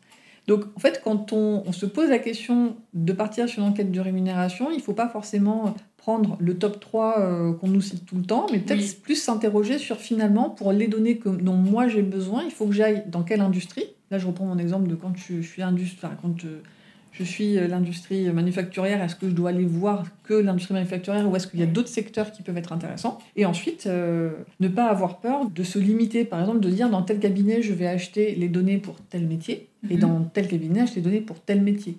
[0.49, 3.99] Donc, en fait, quand on, se pose la question de partir sur une enquête de
[3.99, 8.15] rémunération, il ne faut pas forcément prendre le top 3 euh, qu'on nous cite tout
[8.15, 12.01] le temps, mais peut-être plus s'interroger sur finalement, pour les données que, dont moi j'ai
[12.01, 13.85] besoin, il faut que j'aille dans quelle industrie?
[14.09, 16.63] Là, je reprends mon exemple de quand je, suis industrie, quand euh,
[17.11, 21.35] je suis euh, l'industrie manufacturière, est-ce que je dois aller voir que l'industrie manufacturière ou
[21.35, 23.19] est-ce qu'il y a d'autres secteurs qui peuvent être intéressants?
[23.35, 27.03] Et ensuite, euh, ne pas avoir peur de se limiter, par exemple, de dire dans
[27.03, 29.99] tel cabinet, je vais acheter les données pour tel métier et mhm.
[29.99, 31.97] dans tel cabinet, acheter les données pour tel métier.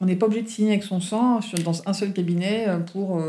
[0.00, 2.78] On n'est pas, pas, obligé de signer avec son sang dans un seul cabinet euh,
[2.78, 3.22] pour...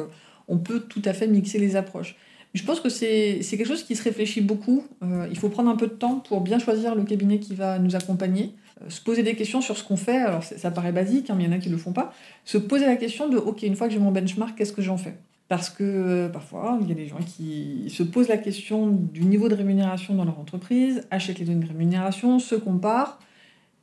[0.48, 2.16] on peut tout à fait mixer les approches.
[2.54, 4.84] Je pense que c'est quelque chose qui se réfléchit beaucoup.
[5.02, 7.96] il faut prendre un peu de temps pour bien choisir le cabinet qui va nous
[7.96, 8.54] accompagner
[8.90, 10.18] se poser des questions sur ce qu'on fait.
[10.18, 12.14] Alors ça paraît basique, hein, mais il y en a qui ne le font pas.
[12.46, 14.98] Se poser la question de, OK, une fois que j'ai mon benchmark, qu'est-ce que j'en
[14.98, 15.16] fais?
[15.48, 19.26] Parce que euh, parfois, il y a des gens qui se posent la question du
[19.26, 23.20] niveau de rémunération dans leur entreprise, achètent les données de rémunération, se comparent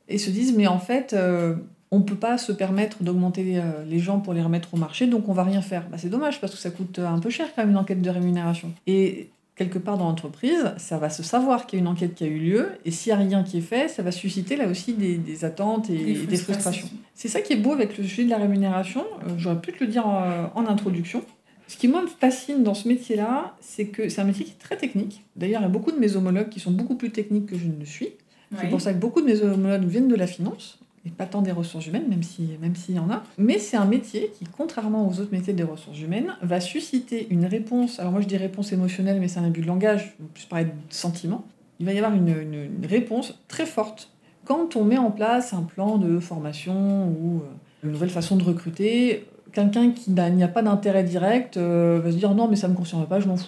[0.09, 1.55] et se disent, mais en fait, euh,
[1.91, 5.07] on ne peut pas se permettre d'augmenter euh, les gens pour les remettre au marché,
[5.07, 5.87] donc on va rien faire.
[5.89, 8.09] Bah, c'est dommage parce que ça coûte un peu cher quand même une enquête de
[8.09, 8.71] rémunération.
[8.87, 12.23] Et quelque part dans l'entreprise, ça va se savoir qu'il y a une enquête qui
[12.23, 14.67] a eu lieu, et s'il n'y a rien qui est fait, ça va susciter là
[14.67, 16.87] aussi des, attentes et des frustrations.
[17.13, 19.83] C'est ça qui est beau avec le sujet de la rémunération, euh, j'aurais pu te
[19.83, 21.23] le dire en, introduction.
[21.67, 24.59] Ce qui moi me fascine dans ce métier-là, c'est que c'est un métier qui est
[24.63, 25.25] très technique.
[25.35, 27.65] D'ailleurs, il y a beaucoup de mes homologues qui sont beaucoup plus techniques que je
[27.65, 28.09] ne le suis.
[28.57, 31.41] C'est pour ça que beaucoup de mes homologues viennent de la finance et pas tant
[31.41, 33.23] des ressources humaines, même s'il même s'il y en a.
[33.37, 37.45] Mais c'est un métier qui, contrairement aux autres métiers des ressources humaines, va susciter une
[37.45, 37.99] réponse.
[37.99, 40.71] Alors moi je dis réponse émotionnelle, mais c'est un abus de langage, plus parler de
[40.89, 41.45] sentiment.
[41.79, 44.11] Il va y avoir une, une, réponse très forte
[44.43, 48.43] quand on met en place un plan de formation ou euh, Une nouvelle façon de
[48.43, 49.25] recruter.
[49.53, 52.73] Quelqu'un qui n'y a pas d'intérêt direct euh, va se dire non, mais ça ne
[52.73, 53.47] me concerne pas, je m'en fous.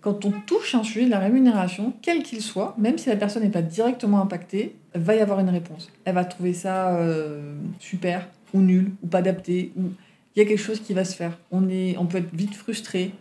[0.00, 3.42] Quand on touche un sujet de la rémunération, quel qu'il soit, même si la personne
[3.42, 5.90] n'est pas directement impactée, va y avoir une réponse.
[6.04, 9.72] Elle va trouver ça euh, super ou nul ou pas adapté.
[9.76, 9.90] Ou...
[10.36, 11.36] Il y a quelque chose qui va se faire.
[11.50, 13.12] On, est, on peut être vite frustré,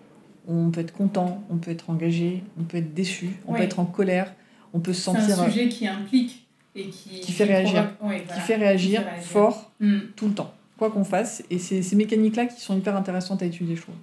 [0.47, 3.79] on peut être content, on peut être engagé, on peut être déçu, on peut être
[3.79, 4.33] en colère,
[4.73, 5.23] on peut se sentir.
[5.23, 7.91] C'est un sujet qui implique et qui, qui fait réagir,
[8.33, 9.97] qui fait réagir fort hmm.
[10.15, 11.43] tout le temps, quoi qu'on fasse.
[11.49, 13.95] Et c'est ces mécaniques-là qui sont hyper intéressantes à étudier, je trouve.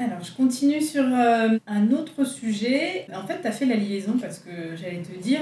[0.00, 3.06] Alors, je continue sur euh, un autre sujet.
[3.14, 5.40] En fait, tu as fait la liaison parce que j'allais te dire,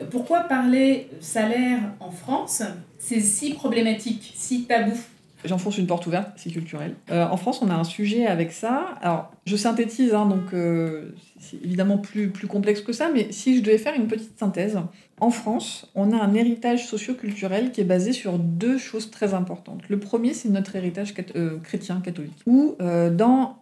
[0.00, 2.62] euh, pourquoi parler salaire en France,
[2.98, 4.94] c'est si problématique, si tabou?
[5.44, 6.94] J'enfonce une porte ouverte, c'est culturel.
[7.10, 8.96] Euh, en France, on a un sujet avec ça.
[9.02, 10.54] Alors, je synthétise, hein, donc
[11.38, 14.78] c'est évidemment plus, plus complexe que ça, mais si je devais faire une petite synthèse,
[15.20, 19.82] en France, on a un héritage socio-culturel qui est basé sur deux choses très importantes.
[19.88, 21.14] Le premier, c'est notre héritage
[21.62, 23.58] chrétien catholique, où dans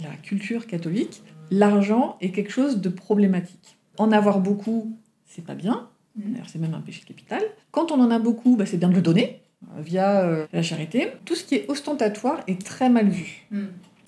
[0.00, 3.76] la culture catholique, l'argent est quelque chose de problématique.
[3.98, 5.88] En avoir beaucoup, c'est pas bien.
[6.16, 7.42] D'ailleurs, c'est même un péché capital.
[7.70, 9.42] Quand on en a beaucoup, bah, c'est bien de le donner
[9.78, 11.12] via euh, la charité.
[11.24, 13.46] Tout ce qui est ostentatoire est très mal vu.
[13.50, 13.66] Hmm.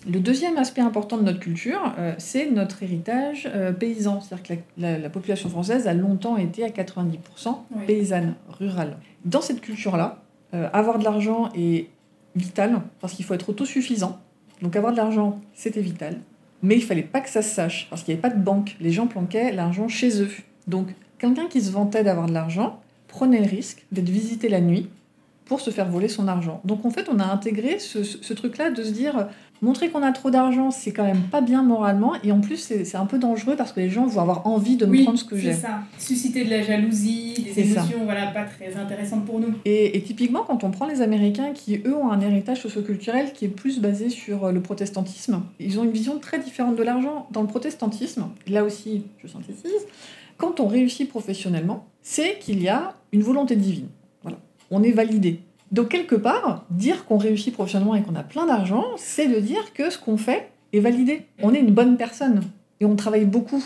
[0.09, 4.21] Le deuxième aspect important de notre culture, euh, c'est notre héritage euh, paysan.
[4.21, 7.19] C'est-à-dire que la, population française a longtemps été à 90%
[7.87, 8.97] paysanne, rurale.
[9.25, 10.23] Dans cette culture-là,
[10.53, 11.89] avoir de l'argent est
[12.35, 14.19] vital parce qu'il faut être autosuffisant.
[14.63, 16.19] Donc avoir de l'argent, c'était vital.
[16.63, 18.77] Mais il fallait pas que ça se sache parce qu'il n'y avait pas de banque.
[18.81, 20.31] Les gens planquaient l'argent chez eux.
[20.67, 24.89] Donc quelqu'un qui se vantait d'avoir de l'argent prenait le risque d'être visité la nuit
[25.45, 26.61] pour se faire voler son argent.
[26.65, 29.29] Donc en fait, on a intégré ce, truc-là de se dire,
[29.63, 32.97] montrer qu'on a trop d'argent, c'est quand même pas bien moralement, et en plus, c'est
[32.97, 35.37] un peu dangereux parce que les gens vont avoir envie de me prendre ce que
[35.37, 35.53] j'ai.
[35.53, 35.81] c'est ça.
[35.99, 39.55] Susciter de la jalousie, des émotions, voilà, pas très intéressantes pour nous.
[39.65, 43.49] Et, typiquement, quand on prend les Américains qui, eux, ont un héritage socioculturel qui est
[43.49, 47.27] plus basé sur euh, le protestantisme, ils ont une vision très différente de l'argent.
[47.31, 49.87] Dans le protestantisme, là aussi, je synthétise,
[50.37, 53.89] quand on réussit professionnellement, c'est qu'il y a une volonté divine
[54.71, 55.41] on est validé.
[55.71, 59.73] Donc quelque part, dire qu'on réussit professionnellement et qu'on a plein d'argent, c'est de dire
[59.75, 61.27] que ce qu'on fait est validé.
[61.43, 62.43] On est une bonne personne
[62.81, 63.63] et on travaille beaucoup.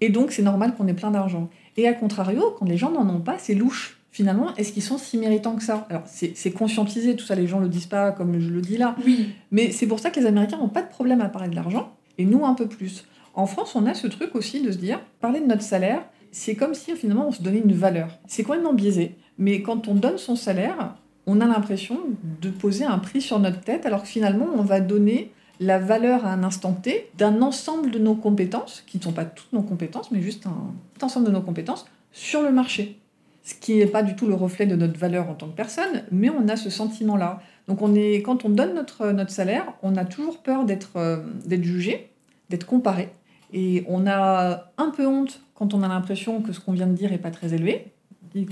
[0.00, 1.48] Et donc c'est normal qu'on ait plein d'argent.
[1.76, 4.00] Et à contrario, quand les gens n'en ont pas, c'est louche.
[4.10, 5.86] Finalement, est-ce qu'ils sont si méritants que ça?
[5.90, 8.94] Alors c'est conscientisé, tout ça, les gens le disent pas comme je le dis là.
[9.04, 9.30] Oui.
[9.50, 11.92] Mais c'est pour ça que les Américains n'ont pas de problème à parler de l'argent,
[12.16, 13.06] et nous un peu plus.
[13.34, 16.54] En France, on a ce truc aussi de se dire, parler de notre salaire, c'est
[16.54, 18.18] comme si finalement on se donnait une valeur.
[18.28, 19.16] C'est complètement biaisé.
[19.36, 20.94] Mais quand on donne son salaire,
[21.26, 21.98] on a l'impression
[22.40, 26.26] de poser un prix sur notre tête, alors que finalement, on va donner la valeur
[26.26, 29.62] à un instant T d'un ensemble de nos compétences, qui ne sont pas toutes nos
[29.62, 32.98] compétences, mais juste un ensemble de nos compétences, sur le marché.
[33.42, 36.04] Ce qui n'est pas du tout le reflet de notre valeur en tant que personne,
[36.10, 37.40] mais on a ce sentiment-là.
[37.68, 37.80] Donc
[38.24, 42.10] quand on donne notre, notre salaire, on a toujours peur d'être euh, d'être jugé,
[42.50, 43.10] d'être comparé.
[43.52, 46.94] Et on a un peu honte quand on a l'impression que ce qu'on vient de
[46.94, 47.92] dire n'est pas très élevé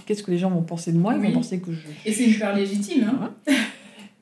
[0.06, 1.14] qu'est-ce que les gens vont penser de moi?
[1.14, 1.80] Ils vont penser que je.
[2.06, 3.10] Et c'est une peur légitime.
[3.22, 3.54] Hein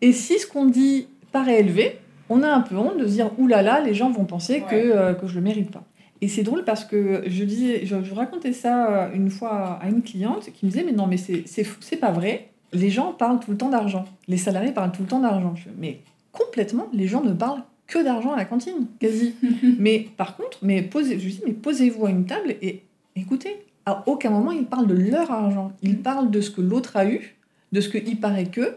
[0.00, 3.30] Et si ce qu'on dit paraît élevé, on a un peu honte de se dire
[3.38, 5.84] oulala, là là, les gens vont penser que, euh, que je le mérite pas.
[6.22, 10.02] Et c'est drôle parce que je, disais, je, racontais ça euh, une fois à une
[10.02, 12.48] cliente qui me disait Mais non, mais c'est pas vrai.
[12.72, 14.04] Les gens parlent tout le temps d'argent.
[14.28, 15.54] Les salariés parlent tout le temps d'argent.
[15.78, 16.00] Mais
[16.32, 19.34] complètement, les gens ne parlent que d'argent à la cantine, quasi.
[19.78, 22.82] mais par contre, mais posez, je dis Mais posez-vous à une table et
[23.16, 23.56] écoutez,
[23.90, 25.72] à aucun moment ils parlent de leur argent.
[25.82, 27.36] Ils parlent de ce que l'autre a eu,
[27.72, 28.76] de ce qu'il paraît que,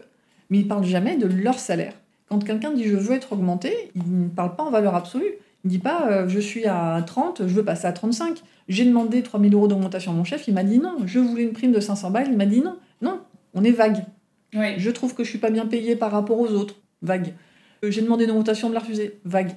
[0.50, 1.94] mais ils parlent jamais de leur salaire.
[2.28, 5.32] Quand quelqu'un dit je veux être augmenté, il ne parle pas en valeur absolue.
[5.64, 8.42] Il ne dit pas euh, je suis à 30, je veux passer à 35.
[8.68, 10.98] J'ai demandé 3000 euros d'augmentation à mon chef, il m'a dit non.
[11.06, 12.76] Je voulais une prime de 500 balles, il m'a dit non.
[13.02, 13.20] Non,
[13.54, 14.04] on est vague.
[14.52, 16.76] Je trouve que je suis pas bien payé par rapport aux autres.
[17.02, 17.34] Vague.
[17.84, 19.18] Euh, j'ai demandé une augmentation, de la refuser.
[19.24, 19.52] Vague.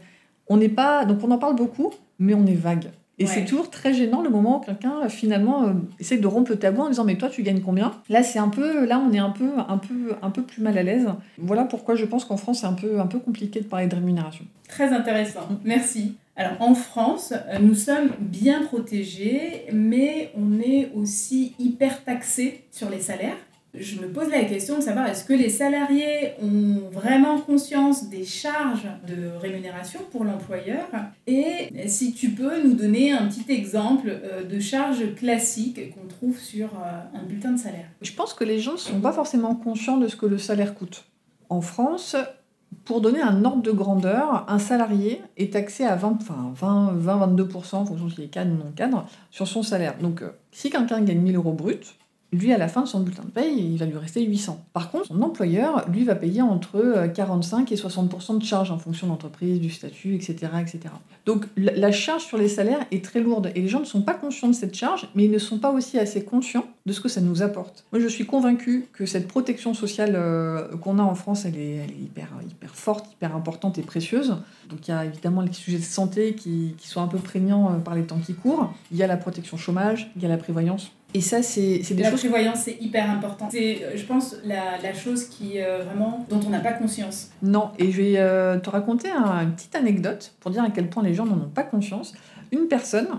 [0.48, 1.06] On n'est pas.
[1.06, 2.90] Donc on en parle beaucoup, mais on est vague.
[3.20, 6.52] Et c'est toujours très gênant le moment où quelqu'un euh, finalement euh, essaie de rompre
[6.52, 7.94] le tabou en disant mais toi tu gagnes combien?
[8.10, 10.78] Là c'est un peu là on est un peu un peu un peu plus mal
[10.78, 11.08] à l'aise.
[11.40, 13.96] Voilà pourquoi je pense qu'en France c'est un peu un peu compliqué de parler de
[13.96, 14.46] rémunération.
[14.68, 15.48] Très intéressant.
[15.64, 16.16] Merci.
[16.36, 22.92] Alors en France, euh, nous sommes bien protégés, mais on est aussi hyper taxés sur
[22.92, 23.38] les salaires
[23.80, 28.24] je me pose la question de savoir est-ce que les salariés ont vraiment conscience des
[28.24, 30.88] charges de rémunération pour l'employeur
[31.26, 36.40] et si tu peux nous donner un petit exemple euh, de charges classiques qu'on trouve
[36.40, 37.86] sur euh, un bulletin de salaire.
[38.02, 40.76] Je pense que les gens ne sont pas forcément conscients de ce que le salaire
[40.76, 41.06] coûte.
[41.50, 42.16] En France,
[42.86, 46.20] pour donner un ordre de grandeur, un salarié est taxé à 20,
[46.54, 49.98] 20, 22%, en fonction s'il est cadre ou non cadre, sur son salaire.
[50.00, 51.96] Donc, euh, si quelqu'un gagne 1000 euros brut,
[52.34, 54.66] lui, à la fin de son bulletin de paye, il va lui rester 800.
[54.74, 58.78] Par contre, son employeur, lui, va payer entre 45 euh, et 60% de charges en
[58.78, 60.80] fonction de l'entreprise, du statut, etc., etc.
[61.26, 64.14] Donc la charge sur les salaires est très lourde et les gens ne sont pas
[64.14, 67.10] conscients de cette charge, mais ils ne sont pas aussi assez conscients de ce que
[67.10, 67.86] ça nous apporte.
[67.92, 71.86] Moi, je suis convaincue que cette protection sociale euh, qu'on a en France, elle est,
[72.02, 72.30] hyper,
[72.74, 74.38] forte, hyper importante et précieuse.
[74.70, 77.72] Donc il y a évidemment les sujets de santé qui, qui sont un peu prégnants
[77.72, 78.74] euh, par les temps qui courent.
[78.92, 80.92] Il y a la protection chômage, il y a la prévoyance.
[81.14, 82.24] Et ça, c'est des la choses.
[82.24, 83.48] La prévoyance, c'est hyper important.
[83.50, 87.32] C'est, euh, je pense, la, la chose qui, euh, vraiment, dont on n'a pas conscience.
[87.42, 91.04] Non, et je vais euh, te raconter une petite anecdote pour dire à quel point
[91.04, 92.14] les gens n'en ont pas conscience.
[92.52, 93.10] Une personne,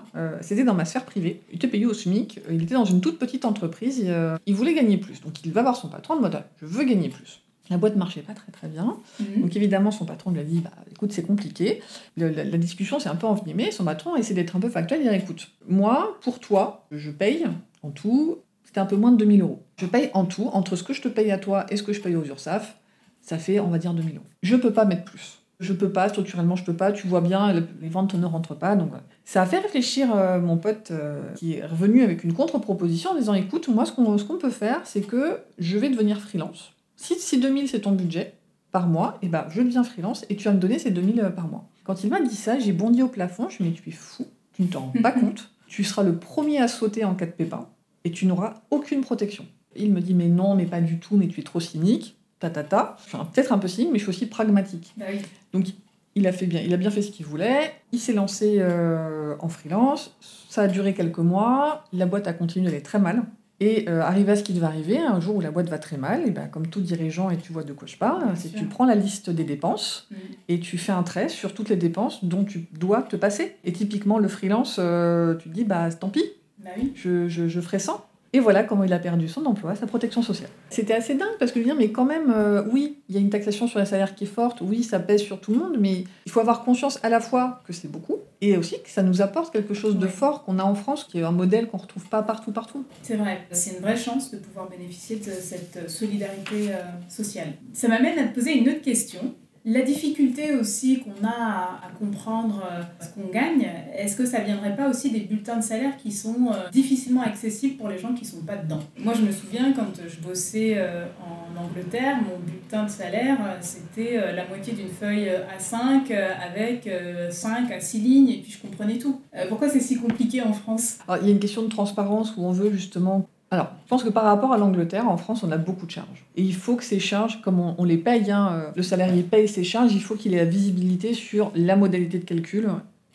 [0.40, 3.18] c'était dans ma sphère privée, il était payé au SMIC, il était dans une toute
[3.18, 4.03] petite entreprise,
[4.46, 5.20] il voulait gagner plus.
[5.20, 7.42] Donc il va voir son patron en mode Je veux gagner plus.
[7.70, 8.96] La boîte marchait pas très très bien.
[9.20, 9.42] Mhm.
[9.42, 11.83] Donc évidemment, son patron lui a dit bah, écoute, c'est compliqué.
[12.16, 13.70] la, discussion s'est un peu envenimée.
[13.70, 15.01] Son patron a essayé d'être un peu factuel.
[15.03, 17.44] Il dit écoute, moi, pour toi, je paye
[17.83, 19.62] en tout, c'était un peu moins de 2000 euros.
[19.77, 21.93] Je paye en tout, entre ce que je te paye à toi et ce que
[21.93, 22.77] je paye aux URSAF,
[23.21, 24.27] ça fait, on va dire, 2000 euros.
[24.43, 25.38] Je peux pas mettre plus.
[25.61, 26.93] Je peux pas, structurellement, je peux pas.
[26.93, 28.77] Tu vois bien, les ventes ne rentrent pas.
[28.77, 28.93] Donc,
[29.25, 33.17] ça a fait réfléchir euh, mon pote euh, qui est revenu avec une contre-proposition en
[33.17, 36.73] disant écoute, moi, ce qu'on peut faire, c'est que je vais devenir freelance.
[36.97, 38.35] Si, si 2000 c'est ton budget
[38.71, 41.21] par mois, et eh ben, je deviens freelance et tu vas me donner ces 2000
[41.21, 41.69] euh, par mois.
[41.85, 43.49] Quand il m'a dit ça, j'ai bondi au plafond.
[43.49, 45.51] Je me suis dit tu es fou, tu ne t'en rends pas compte.
[45.69, 47.69] Tu seras le premier à sauter en cas de pépin
[48.05, 49.47] et tu n'auras aucune protection.
[49.77, 52.51] Il me dit mais non, mais pas du tout, mais tu es trop cynique, ta
[52.51, 52.97] ta ta.
[52.99, 54.95] Enfin, peut-être un peu cynique, mais je suis aussi pragmatique.
[54.97, 55.07] Bah
[55.53, 55.67] Donc
[56.15, 57.73] il a fait bien, il a bien fait ce qu'il voulait.
[57.93, 60.17] Il s'est lancé euh, en freelance.
[60.49, 61.85] Ça a duré quelques mois.
[61.93, 63.25] La boîte a continué d'aller très mal.
[63.61, 65.97] Et euh, arrivé à ce qui devait arriver, un jour où la boîte va très
[65.97, 68.66] mal, et ben, comme tout dirigeant, et tu vois de quoi je parle, c'est tu
[68.66, 70.16] prends la liste des dépenses mm.
[70.49, 73.57] et tu fais un trait sur toutes les dépenses dont tu dois te passer.
[73.64, 76.25] Et typiquement, le freelance, euh, tu te dis, bah tant pis,
[76.59, 78.08] bah je, je, je ferai sans.
[78.33, 80.51] Et voilà comment il a perdu son emploi, sa protection sociale.
[80.71, 83.19] C'était assez dingue parce que je veux dire, mais quand même, euh, oui, il y
[83.19, 85.59] a une taxation sur les salaires qui est forte, oui, ça pèse sur tout le
[85.59, 88.91] monde, mais il faut avoir conscience à la fois que c'est beaucoup et aussi que
[88.91, 91.69] ça nous apporte quelque chose de fort qu'on a en France, qui est un modèle
[91.69, 92.85] qu'on retrouve pas partout, partout.
[93.03, 97.55] C'est vrai, c'est une vraie chance de pouvoir bénéficier de cette solidarité euh, sociale.
[97.73, 99.35] Ça m'amène à te poser une autre question.
[99.64, 103.66] La difficulté aussi qu'on a à, comprendre euh, ce qu'on gagne,
[103.97, 107.77] est-ce que ça viendrait pas aussi des bulletins de salaire qui sont euh, difficilement accessibles
[107.77, 108.81] pour les gens qui sont pas dedans?
[108.99, 114.33] Moi, je me souviens quand je bossais euh, en Angleterre, mon bulletin de salaire, c'était
[114.33, 116.88] la moitié d'une feuille A5 avec
[117.31, 119.21] 5 à 6 lignes et puis je comprenais tout.
[119.49, 120.99] Pourquoi c'est si compliqué en France?
[121.21, 124.11] Il y a une question de transparence où on veut justement alors, je pense que
[124.11, 126.27] par rapport à l'Angleterre, en France, on a beaucoup de charges.
[126.37, 129.49] Et il faut que ces charges, comme on, les paye, hein, euh, le salarié paye
[129.49, 132.69] ses charges, il faut qu'il ait la visibilité sur la modalité de calcul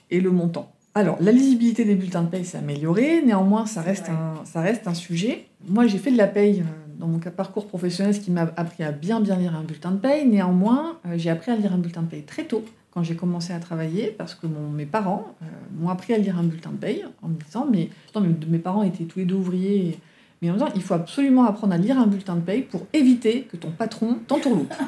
[0.09, 0.71] et le montant.
[0.95, 4.87] Alors, la lisibilité des bulletins de paye s'est améliorée, néanmoins, ça reste, un, ça reste
[4.87, 5.45] un sujet.
[5.67, 8.83] Moi, j'ai fait de la paye euh, dans mon parcours professionnel, ce qui m'a appris
[8.83, 10.27] à bien bien lire un bulletin de paye.
[10.27, 13.53] Néanmoins, euh, j'ai appris à lire un bulletin de paye très tôt, quand j'ai commencé
[13.53, 15.35] à travailler, parce que mes parents
[15.79, 18.83] m'ont appris à lire un bulletin de paye en me disant, mais pourtant, mes parents
[18.83, 19.87] étaient tous les deux ouvriers.
[19.87, 19.99] Et,
[20.43, 23.47] mais en disant, il faut absolument apprendre à lire un bulletin de paye pour éviter
[23.49, 24.73] que ton patron t'entourloupe.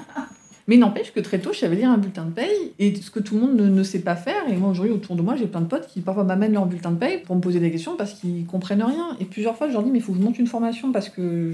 [0.67, 3.19] Mais n'empêche que très tôt, je savais lire un bulletin de paye, et ce que
[3.19, 4.49] tout le monde ne, sait pas faire.
[4.49, 6.91] Et moi, aujourd'hui, autour de moi, j'ai plein de potes qui parfois m'amènent leur bulletin
[6.91, 9.15] de paye pour me poser des questions parce qu'ils comprennent rien.
[9.19, 11.07] Et plusieurs fois, je leur dis, mais il faut que je monte une formation parce
[11.07, 11.53] que.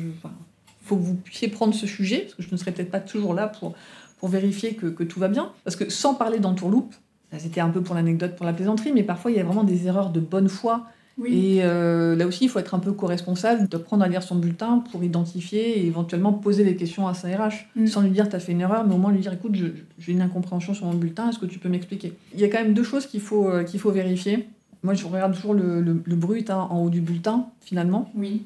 [0.81, 3.33] faut que vous puissiez prendre ce sujet, parce que je ne serai peut-être pas toujours
[3.33, 3.75] là pour,
[4.17, 5.51] pour vérifier que, que tout va bien.
[5.65, 6.95] Parce que sans parler d'entourloupe,
[7.37, 9.87] c'était un peu pour l'anecdote, pour la plaisanterie, mais parfois, il y a vraiment des
[9.87, 10.85] erreurs de bonne foi
[11.25, 14.83] et euh, là aussi, il faut être un peu co-responsable, d'apprendre à lire son bulletin
[14.91, 17.87] pour identifier et éventuellement poser des questions à sa RH, mm.
[17.87, 20.11] sans lui dire tu as fait une erreur, mais au moins lui dire écoute, j'ai
[20.11, 22.13] une incompréhension sur mon bulletin, est-ce que tu peux m'expliquer?
[22.33, 24.47] Il y a quand même deux choses qu'il faut, euh, qu'il faut vérifier.
[24.83, 28.11] Moi, je regarde toujours le, le, brut hein, en haut du bulletin, finalement.
[28.15, 28.45] Oui.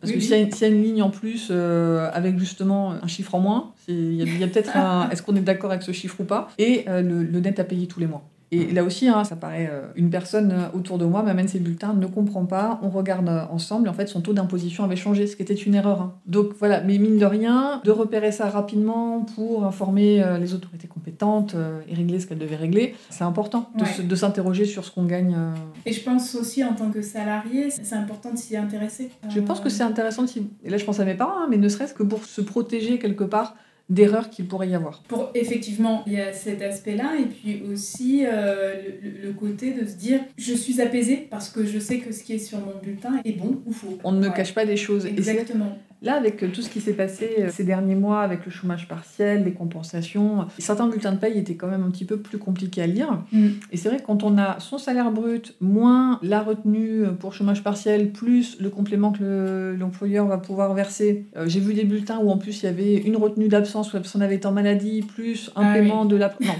[0.00, 3.40] Parce que s'il y, a une ligne en plus euh, avec justement un chiffre en
[3.40, 5.08] moins, il y a, peut-être un.
[5.10, 6.48] Est-ce qu'on est, d'accord avec ce chiffre ou pas?
[6.58, 8.28] Et le, le net à payer tous les mois.
[8.52, 11.58] Et là aussi, hein, ça paraît, euh, une personne euh, autour de moi m'amène ses
[11.58, 14.96] bulletins, ne comprend pas, on regarde euh, ensemble, et en fait, son taux d'imposition avait
[14.96, 16.00] changé, ce qui était une erreur.
[16.00, 16.14] Hein.
[16.26, 21.56] Donc voilà, mais mine de rien, de repérer ça rapidement pour informer les autorités compétentes
[21.88, 23.70] et régler ce qu'elles devaient régler, c'est important
[24.02, 25.36] de, s'interroger sur ce qu'on gagne.
[25.84, 29.10] Et je pense aussi, en tant que salarié, c'est important de s'y intéresser.
[29.28, 30.28] Je pense que c'est intéressant, de
[30.64, 32.98] et là je pense à mes parents, hein, mais ne serait-ce que pour se protéger
[32.98, 33.54] quelque part
[33.88, 35.02] d'erreurs qu'il pourrait y avoir.
[35.02, 38.74] Pour effectivement, il y a cet aspect-là et puis aussi euh,
[39.22, 42.34] le, côté de se dire je suis apaisé parce que je sais que ce qui
[42.34, 43.98] est sur mon bulletin est bon ou faux.
[44.02, 45.06] On ne me cache pas des choses.
[45.06, 45.78] Exactement.
[46.02, 49.44] Là, avec tout ce qui s'est passé euh, ces derniers mois, avec le chômage partiel,
[49.44, 52.86] les compensations, certains bulletins de paye étaient quand même un petit peu plus compliqués à
[52.86, 53.22] lire.
[53.32, 53.46] Mm.
[53.72, 57.62] Et c'est vrai que quand on a son salaire brut, moins la retenue pour chômage
[57.62, 62.30] partiel, plus le complément que l'employeur va pouvoir verser, euh, j'ai vu des bulletins où
[62.30, 65.02] en plus il y avait une retenue d'absence où la personne avait été en maladie,
[65.02, 66.34] plus un ah paiement de la...
[66.44, 66.54] Non.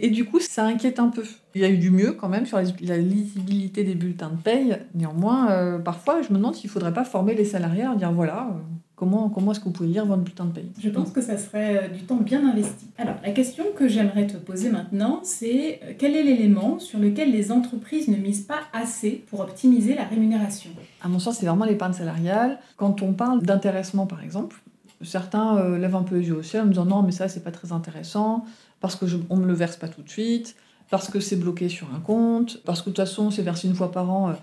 [0.00, 1.24] Et du coup, ça inquiète un peu.
[1.58, 4.78] Il y a eu du mieux quand même sur la lisibilité des bulletins de paye.
[4.94, 8.12] Néanmoins, euh, parfois, je me demande s'il ne faudrait pas former les salariés à dire
[8.12, 8.60] voilà, euh,
[8.94, 10.70] comment, comment est-ce que vous pouvez lire votre bulletin de paye?
[10.80, 12.86] Je pense que ça serait euh, du temps bien investi.
[12.96, 17.50] Alors, la question que j'aimerais te poser maintenant, c'est quel est l'élément sur lequel les
[17.50, 20.70] entreprises ne misent pas assez pour optimiser la rémunération?
[21.02, 22.60] À mon sens, c'est vraiment l'épargne salariale.
[22.76, 24.62] Quand on parle d'intéressement, par exemple,
[25.02, 27.42] certains lèvent un peu les yeux au ciel en me disant non, mais ça, c'est
[27.42, 28.44] pas très intéressant
[28.80, 29.06] parce qu'on
[29.36, 30.54] ne me le verse pas tout de suite,
[30.90, 33.74] parce que c'est bloqué sur un compte, parce que de toute façon c'est versé une
[33.74, 34.34] fois par an.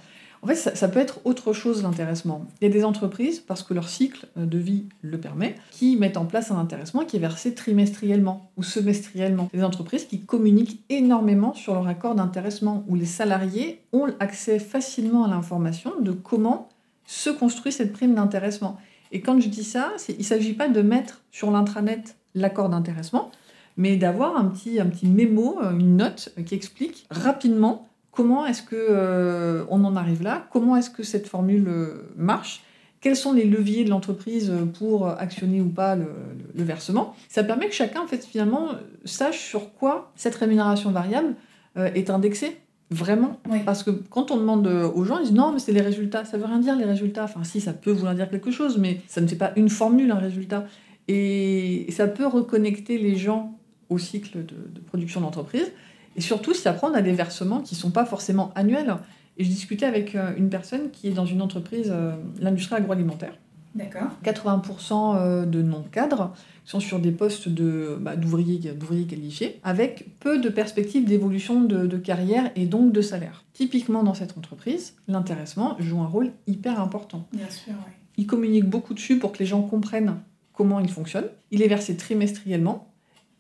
[0.46, 2.46] En fait, ça, peut être autre chose l'intéressement.
[2.62, 6.18] Il y a des entreprises, parce que leur cycle de vie le permet, qui mettent
[6.18, 9.50] en place un intéressement qui est versé trimestriellement ou semestriellement.
[9.52, 15.26] Des entreprises qui communiquent énormément sur leur accord d'intéressement, où les salariés ont accès facilement
[15.26, 16.70] à l'information de comment
[17.08, 18.78] se construit cette prime d'intéressement.
[19.12, 23.32] Et quand je dis ça, il ne s'agit pas de mettre sur l'intranet l'accord d'intéressement,
[23.78, 28.46] mais d'avoir un petit, un petit mémo, euh, une note euh, qui explique rapidement comment
[28.46, 31.70] est-ce que euh, on en arrive là, comment est-ce que cette formule
[32.16, 32.64] marche,
[33.02, 36.08] quels sont les leviers de l'entreprise pour actionner ou pas le,
[36.56, 37.14] versement.
[37.28, 38.70] Ça permet que chacun, en fait, finalement,
[39.04, 41.36] sache sur quoi cette rémunération variable
[41.76, 42.58] est indexée.
[42.90, 43.40] Vraiment.
[43.66, 46.24] Parce que quand on demande aux gens, ils disent non, mais c'est les résultats.
[46.26, 47.26] Ça veut rien dire les résultats.
[47.26, 50.10] Enfin, si, ça peut vouloir dire quelque chose, mais ça ne fait pas une formule,
[50.10, 50.66] un résultat.
[51.08, 53.55] Et ça peut reconnecter les gens
[53.90, 55.72] au cycle de, production d'entreprise.
[56.16, 58.96] Et surtout, si après, on a des versements qui ne sont pas forcément annuels.
[59.38, 63.34] Et je discutais avec euh, une personne qui est dans une entreprise, euh, l'industrie agroalimentaire.
[63.76, 64.12] D'accord.
[64.24, 66.34] 80% euh, de non-cadres
[66.64, 68.60] sont sur des postes de, bah, d'ouvriers,
[69.06, 73.44] qualifiés, avec peu de perspectives d'évolution de, carrière et donc de salaire.
[73.52, 77.28] Typiquement, dans cette entreprise, l'intéressement joue un rôle hyper important.
[77.34, 77.92] Bien sûr, oui.
[78.18, 80.16] Il communique beaucoup dessus pour que les gens comprennent
[80.54, 81.26] comment il fonctionne.
[81.52, 82.88] Il est versé trimestriellement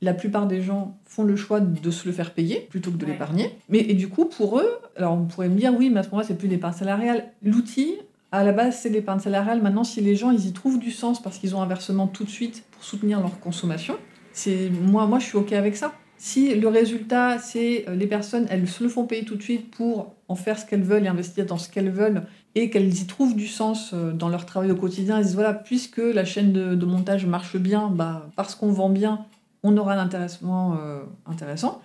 [0.01, 3.05] la plupart des gens font le choix de se le faire payer plutôt que de
[3.05, 3.51] l'épargner.
[3.69, 6.09] Mais et du coup, pour eux, alors on pourrait me dire oui, mais à ce
[6.09, 7.25] moment-là, c'est plus l'épargne salariale.
[7.43, 7.95] L'outil,
[8.31, 9.61] à la base, c'est l'épargne salariale.
[9.61, 12.23] Maintenant, si les gens ils y trouvent du sens parce qu'ils ont un versement tout
[12.23, 13.95] de suite pour soutenir leur consommation,
[14.33, 15.93] c'est moi, moi, je suis ok avec ça.
[16.17, 19.71] Si le résultat, c'est euh, les personnes, elles se le font payer tout de suite
[19.71, 22.23] pour en faire ce qu'elles veulent et investir dans ce qu'elles veulent,
[22.55, 25.53] et qu'elles y trouvent du sens euh, dans leur travail au quotidien, elles disent voilà,
[25.53, 29.25] puisque la chaîne de, de montage marche bien, bah, parce qu'on vend bien,
[29.65, 31.81] on aura un intéressement euh, intéressant.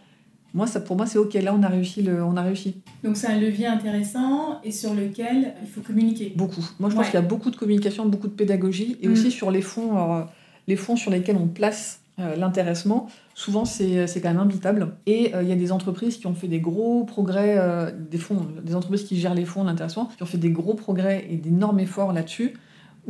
[0.52, 1.34] Moi, ça, pour moi, c'est OK.
[1.34, 2.02] Là, on a réussi.
[2.02, 2.76] Le, on a réussi.
[3.02, 6.32] Donc, c'est un levier intéressant et sur lequel il faut communiquer.
[6.36, 6.64] Beaucoup.
[6.78, 9.12] Moi, je pense qu'il y a beaucoup de communication, beaucoup de pédagogie et mm.
[9.12, 10.22] aussi sur les fonds, euh,
[10.66, 13.08] les fonds sur lesquels on place euh, l'intéressement.
[13.34, 14.96] Souvent, c'est quand même imbitable.
[15.06, 18.74] Et il y a des entreprises qui ont fait des gros progrès, des fonds, des
[18.74, 22.12] entreprises qui gèrent les fonds d'intéressement, qui ont fait des gros progrès et d'énormes efforts
[22.12, 22.52] là-dessus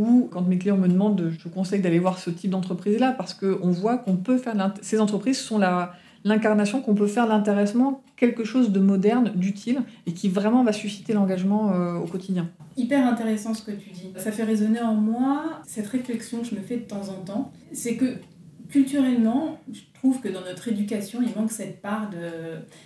[0.01, 3.71] ou quand mes clients me demandent, je conseille d'aller voir ce type d'entreprise-là parce qu'on
[3.71, 4.55] voit qu'on peut faire.
[4.81, 5.61] Ces entreprises sont
[6.25, 11.13] l'incarnation qu'on peut faire l'intéressement quelque chose de moderne, d'utile et qui vraiment va susciter
[11.13, 12.49] l'engagement euh, au quotidien.
[12.79, 14.13] Hyper intéressant ce que tu dis.
[14.17, 17.53] Ça fait résonner en moi cette réflexion que je me fais de temps en temps.
[17.73, 18.17] C'est que
[18.71, 22.09] culturellement, je trouve que dans notre éducation, il manque cette part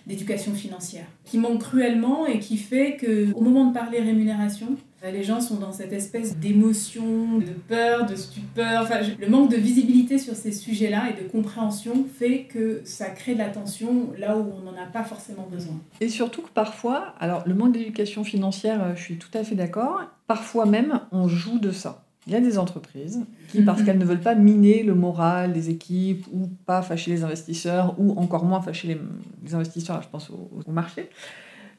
[0.07, 4.77] d'éducation financière qui manque cruellement et qui fait qu'au moment de parler rémunération,
[5.11, 8.83] les gens sont dans cette espèce d'émotion, de peur, de stupeur.
[8.83, 13.35] Enfin, le manque de visibilité sur ces sujets-là et de compréhension fait que ça crée
[13.35, 15.75] de la tension là où on n'en a pas forcément besoin.
[16.01, 19.55] Et surtout que parfois, alors le manque d'éducation financière, euh, je suis tout à fait
[19.55, 22.05] d'accord, parfois même on joue de ça.
[22.27, 23.87] Il y a des entreprises qui, parce mhm.
[23.87, 28.19] qu'elles ne veulent pas miner le moral des équipes ou pas fâcher les investisseurs ou
[28.19, 28.99] encore moins fâcher
[29.45, 31.11] les, investisseurs, je pense au marché,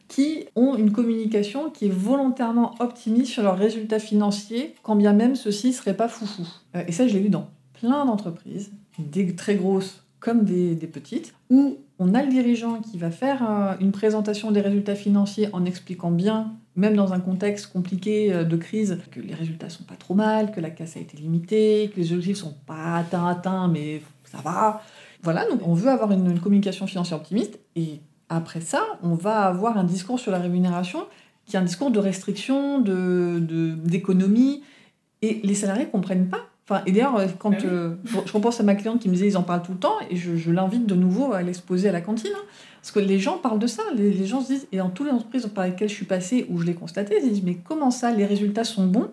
[0.07, 5.35] qui ont une communication qui est volontairement optimiste sur leurs résultats financiers, quand bien même
[5.35, 6.47] ceux-ci ne seraient pas foufou.
[6.75, 11.35] Euh, et ça, je l'ai vu dans plein d'entreprises, des très grosses comme des, petites,
[11.51, 15.65] où on a le dirigeant qui va faire euh, une présentation des résultats financiers en
[15.65, 19.95] expliquant bien, même dans un contexte compliqué euh, de crise, que les résultats sont pas
[19.95, 23.67] trop mal, que la casse a été limitée, que les objectifs sont pas atteints, atteints,
[23.67, 24.81] mais ça va.
[25.21, 27.99] Voilà, donc on veut avoir une, une communication financière optimiste et
[28.29, 31.05] après ça, on va avoir un discours sur la rémunération
[31.45, 34.63] qui est un discours de restriction, d'économie,
[35.21, 36.41] de, et les salariés ne comprennent pas.
[36.67, 39.37] Enfin, et d'ailleurs, quand ah euh, je, repense à ma cliente qui me disait ils
[39.37, 42.31] en parlent tout le temps, et je, l'invite de nouveau à l'exposer à la cantine,
[42.35, 42.43] hein.
[42.81, 45.13] parce que les gens parlent de ça, les, gens se disent, et dans toutes les
[45.13, 47.91] entreprises par lesquelles je suis passée, où je l'ai constaté, ils se disent mais comment
[47.91, 49.11] ça, les résultats sont bons?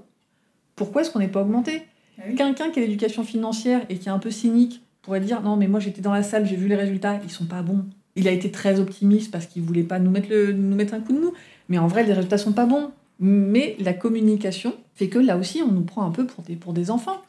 [0.77, 1.83] Pourquoi est-ce qu'on n'est pas augmenté?
[2.19, 5.57] Ah Quelqu'un qui a l'éducation financière et qui est un peu cynique pourrait dire non
[5.57, 7.85] mais moi j'étais dans la salle, j'ai vu les résultats, ils sont pas bons.
[8.17, 11.01] Il a été très optimiste parce qu'il voulait pas nous mettre, le, nous mettre un
[11.01, 11.33] coup de mou.
[11.69, 12.91] Mais en vrai, les résultats sont pas bons.
[13.25, 16.73] Mais la communication fait que là aussi, on nous prend un peu pour des, pour
[16.73, 17.23] des enfants.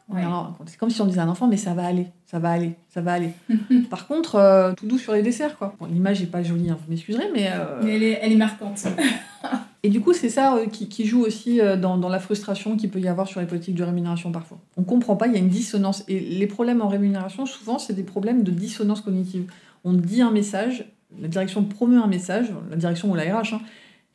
[0.65, 2.73] C'est comme si on disait à un enfant, mais ça va aller, ça va aller,
[2.89, 3.29] ça va aller.
[3.91, 5.75] Par contre, euh, tout doux sur les desserts, quoi.
[5.89, 7.49] L'image n'est pas jolie, hein, vous m'excuserez, mais...
[7.51, 8.83] Euh, mais elle est, elle est marquante.
[9.85, 12.89] Et du coup, c'est ça euh, qui, qui, joue aussi dans, dans la frustration qu'il
[12.89, 14.57] peut y avoir sur les politiques de rémunération parfois.
[14.77, 16.05] On comprend pas, il y a une dissonance.
[16.07, 19.45] Et les problèmes en rémunération, souvent, c'est des problèmes de dissonance cognitive.
[19.83, 20.85] On dit un message,
[21.19, 23.61] la direction promeut un message, la direction ou la RH, hein,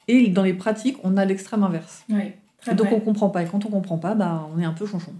[0.08, 2.04] et dans les pratiques, on a l'extrême inverse.
[2.70, 3.42] et donc on comprend pas.
[3.42, 5.12] Et quand on comprend pas, bah, on est un peu chonchon.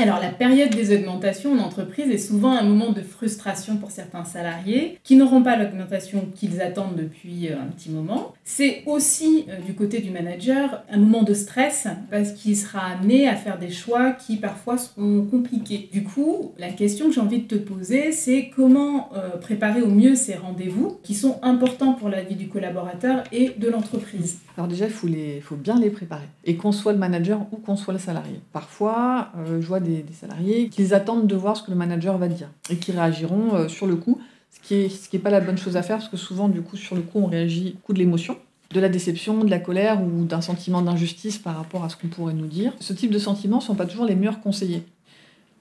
[0.00, 4.24] Alors la période des augmentations en entreprise est souvent un moment de frustration pour certains
[4.24, 8.32] salariés qui n'auront pas l'augmentation qu'ils attendent depuis euh, un petit moment.
[8.44, 13.26] C'est aussi euh, du côté du manager un moment de stress parce qu'il sera amené
[13.28, 15.88] à faire des choix qui parfois seront compliqués.
[15.92, 19.90] Du coup, la question que j'ai envie de te poser, c'est comment euh, préparer au
[19.90, 24.38] mieux ces rendez-vous qui sont importants pour la vie du collaborateur et de l'entreprise.
[24.56, 26.26] Alors déjà, il faut bien les préparer.
[26.44, 28.40] Et qu'on soit le manager ou qu'on soit le salarié.
[28.52, 32.48] Parfois, je vois des salariés qu'ils attendent de voir ce que le manager va dire
[32.70, 34.20] et qui réagiront euh, sur le coup,
[34.50, 36.62] ce qui n'est ce qui pas la bonne chose à faire parce que souvent, du
[36.62, 38.36] coup, sur le coup, on réagit coup de l'émotion
[38.72, 42.08] de la déception, de la colère ou d'un sentiment d'injustice par rapport à ce qu'on
[42.08, 42.72] pourrait nous dire.
[42.80, 44.82] Ce type de sentiments ne sont pas toujours les meilleurs conseillers.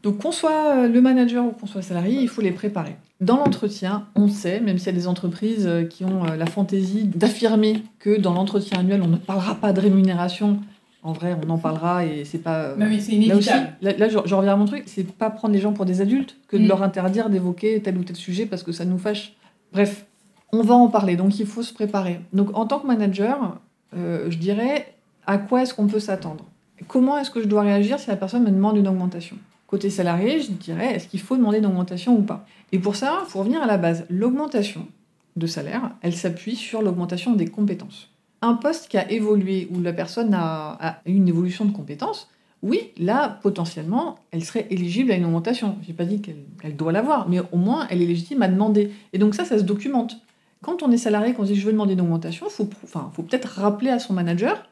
[0.04, 2.96] Donc qu'on soit euh, le manager ou qu'on soit salarié, il faut les préparer.
[3.20, 7.06] Dans l'entretien, on sait, même s'il y a des entreprises euh, qui ont la fantaisie
[7.06, 10.60] d'affirmer que dans l'entretien annuel, on ne parlera pas de rémunération
[11.04, 12.76] en vrai, on en parlera et c'est pas.
[12.76, 13.76] Mais oui, c'est inévitable.
[13.82, 16.02] Là, aussi, là, je, reviens à mon truc, c'est pas prendre les gens pour des
[16.02, 16.68] adultes que de mm.
[16.68, 19.36] leur interdire d'évoquer tel ou tel sujet parce que ça nous fâche.
[19.72, 20.06] Bref,
[20.52, 22.20] on va en parler, donc il faut se préparer.
[22.34, 23.60] Donc en tant que manager,
[23.96, 24.94] euh, je dirais
[25.26, 26.46] à quoi est-ce qu'on peut s'attendre?
[26.88, 29.38] Comment est-ce que je dois réagir si la personne me demande une augmentation?
[29.68, 32.46] Côté salarié, je dirais est-ce qu'il faut demander une augmentation ou pas?
[32.72, 34.06] Et pour ça, il faut revenir à la base.
[34.10, 34.88] L'augmentation
[35.36, 38.10] de salaire, elle s'appuie sur l'augmentation des compétences
[38.42, 42.30] un poste qui a évolué, où la personne a, eu une évolution de compétences,
[42.64, 45.78] oui, là, potentiellement, elle serait éligible à une augmentation.
[45.84, 48.92] Je n'ai pas dit qu'elle doit l'avoir, mais au moins, elle est légitime à demander.
[49.14, 50.18] Et donc ça, ça se documente.
[50.64, 53.22] Quand on est salarié, qu'on dit je veux demander une augmentation, il faut, enfin, faut
[53.22, 54.68] peut-être rappeler à son manager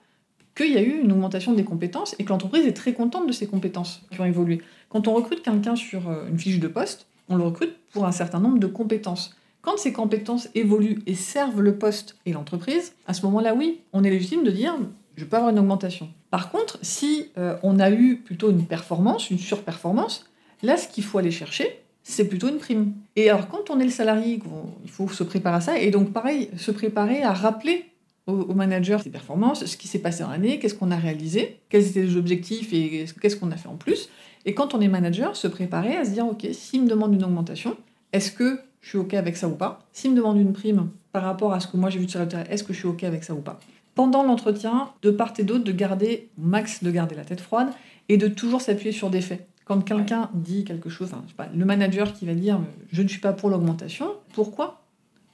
[0.55, 3.31] qu'il y a eu une augmentation des compétences et que l'entreprise est très contente de
[3.31, 4.61] ces compétences qui ont évolué.
[4.89, 8.11] Quand on recrute quelqu'un sur euh, une fiche de poste, on le recrute pour un
[8.11, 9.35] certain nombre de compétences.
[9.65, 14.03] Quand ces compétences évoluent et servent le poste et l'entreprise, à ce moment-là, oui, on
[14.03, 14.77] est légitime de dire
[15.17, 16.07] je peux avoir une augmentation.
[16.29, 20.29] Par contre, si euh, on a eu plutôt une performance, une surperformance,
[20.61, 22.93] là, ce qu'il faut aller chercher, c'est plutôt une prime.
[23.15, 24.39] Et alors, quand on est le salarié,
[24.83, 27.85] il faut se préparer à ça, et donc pareil, se préparer à rappeler
[28.27, 31.87] au, manager ses performances, ce qui s'est passé en l'année, qu'est-ce qu'on a réalisé, quels
[31.87, 34.09] étaient les objectifs et qu'est-ce qu'on a fait en plus.
[34.45, 37.23] Et quand on est manager, se préparer à se dire, OK, s'il me demande une
[37.23, 37.75] augmentation,
[38.13, 39.79] est-ce que je suis OK avec ça ou pas.
[39.91, 42.43] S'il me demande une prime par rapport à ce que moi j'ai vu sur terrain,
[42.51, 43.59] est-ce que je suis OK avec ça ou pas?
[43.95, 47.69] Pendant l'entretien, de part et d'autre, de garder, max de garder la tête froide
[48.09, 49.47] et de toujours s'appuyer sur des faits.
[49.65, 52.59] Quand quelqu'un dit quelque chose, enfin, je sais pas, le manager qui va dire
[52.91, 54.83] je ne suis pas pour l'augmentation, pourquoi?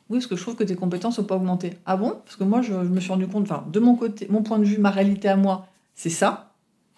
[0.10, 1.74] Oui, parce que je trouve que tes compétences n'ont pas augmenté.
[1.86, 2.16] Ah bon?
[2.24, 4.66] Parce que moi, je, me suis rendu compte, enfin, de mon côté, mon point de
[4.66, 6.54] vue, ma réalité à moi, c'est ça.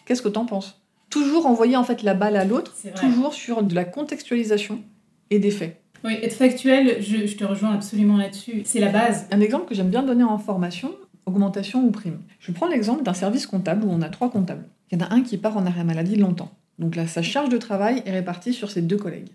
[0.06, 0.80] Qu'est-ce que tu en penses?
[1.10, 4.84] Toujours envoyer en fait la balle à l'autre, toujours sur de la contextualisation
[5.32, 5.83] et des faits.
[6.04, 8.64] Oui, être factuel, je, te rejoins absolument là-dessus.
[8.66, 9.26] C'est la base.
[9.32, 10.94] Un exemple que j'aime bien donner en formation,
[11.26, 12.20] augmentation ou prime.
[12.40, 14.66] Je prends l'exemple d'un service comptable où on a trois comptables.
[14.92, 16.52] Il y en a un qui part en arrêt maladie longtemps.
[16.78, 19.30] Donc là, sa charge de travail est répartie sur ses deux collègues.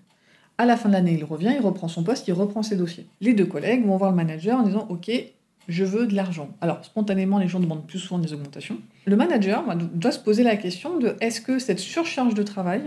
[0.59, 3.07] À la fin de l'année, il revient, il reprend son poste, il reprend ses dossiers.
[3.21, 5.11] Les deux collègues vont voir le manager en disant Ok,
[5.69, 6.51] je veux de l'argent.
[6.61, 8.79] Alors, spontanément, les gens demandent plus souvent des augmentations.
[9.07, 9.65] Le manager
[9.95, 12.83] doit se poser la question de est-ce que cette surcharge de travail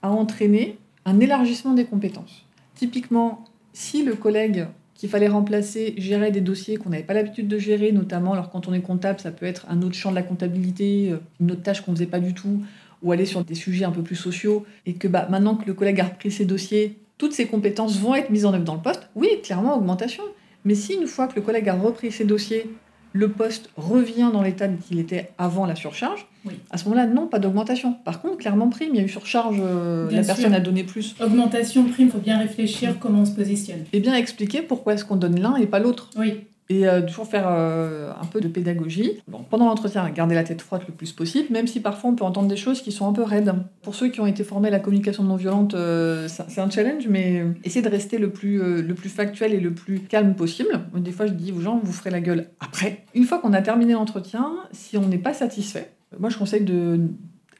[0.00, 2.47] a entraîné un élargissement des compétences?
[2.78, 7.58] Typiquement, si le collègue qu'il fallait remplacer gérait des dossiers qu'on n'avait pas l'habitude de
[7.58, 10.22] gérer, notamment alors quand on est comptable, ça peut être un autre champ de la
[10.22, 12.62] comptabilité, euh, une autre tâche qu'on ne faisait pas du tout,
[13.02, 15.74] ou aller sur des sujets un peu plus sociaux, et que bah, maintenant que le
[15.74, 18.80] collègue a repris ses dossiers, toutes ses compétences vont être mises en œuvre dans le
[18.80, 20.22] poste, oui, clairement, augmentation.
[20.64, 22.70] Mais si une fois que le collègue a repris ses dossiers,
[23.12, 26.28] le poste revient dans l'état qu'il était avant la surcharge,
[26.70, 27.94] à ce moment-là, non, pas d'augmentation.
[28.04, 31.14] Par contre, clairement, prime, il y a eu surcharge, euh, la personne a donné plus.
[31.20, 33.84] Augmentation, prime, il faut bien réfléchir comment on se positionne.
[33.92, 36.10] Et bien expliquer pourquoi est-ce qu'on donne l'un et pas l'autre.
[36.16, 36.34] Oui
[36.70, 39.22] et euh, toujours faire euh, un peu de pédagogie.
[39.26, 42.24] Bon, pendant l'entretien, garder la tête froide le plus possible, même si parfois on peut
[42.24, 43.54] entendre des choses qui sont un peu raides.
[43.82, 47.08] Pour ceux qui ont été formés à la communication non violente, euh, c'est un challenge,
[47.08, 50.80] mais essayez de rester le plus, le plus factuel et le plus calme possible.
[50.94, 53.04] Des fois, je dis aux gens, vous ferez la gueule après.
[53.14, 57.08] Une fois qu'on a terminé l'entretien, si on n'est pas satisfait, moi je conseille de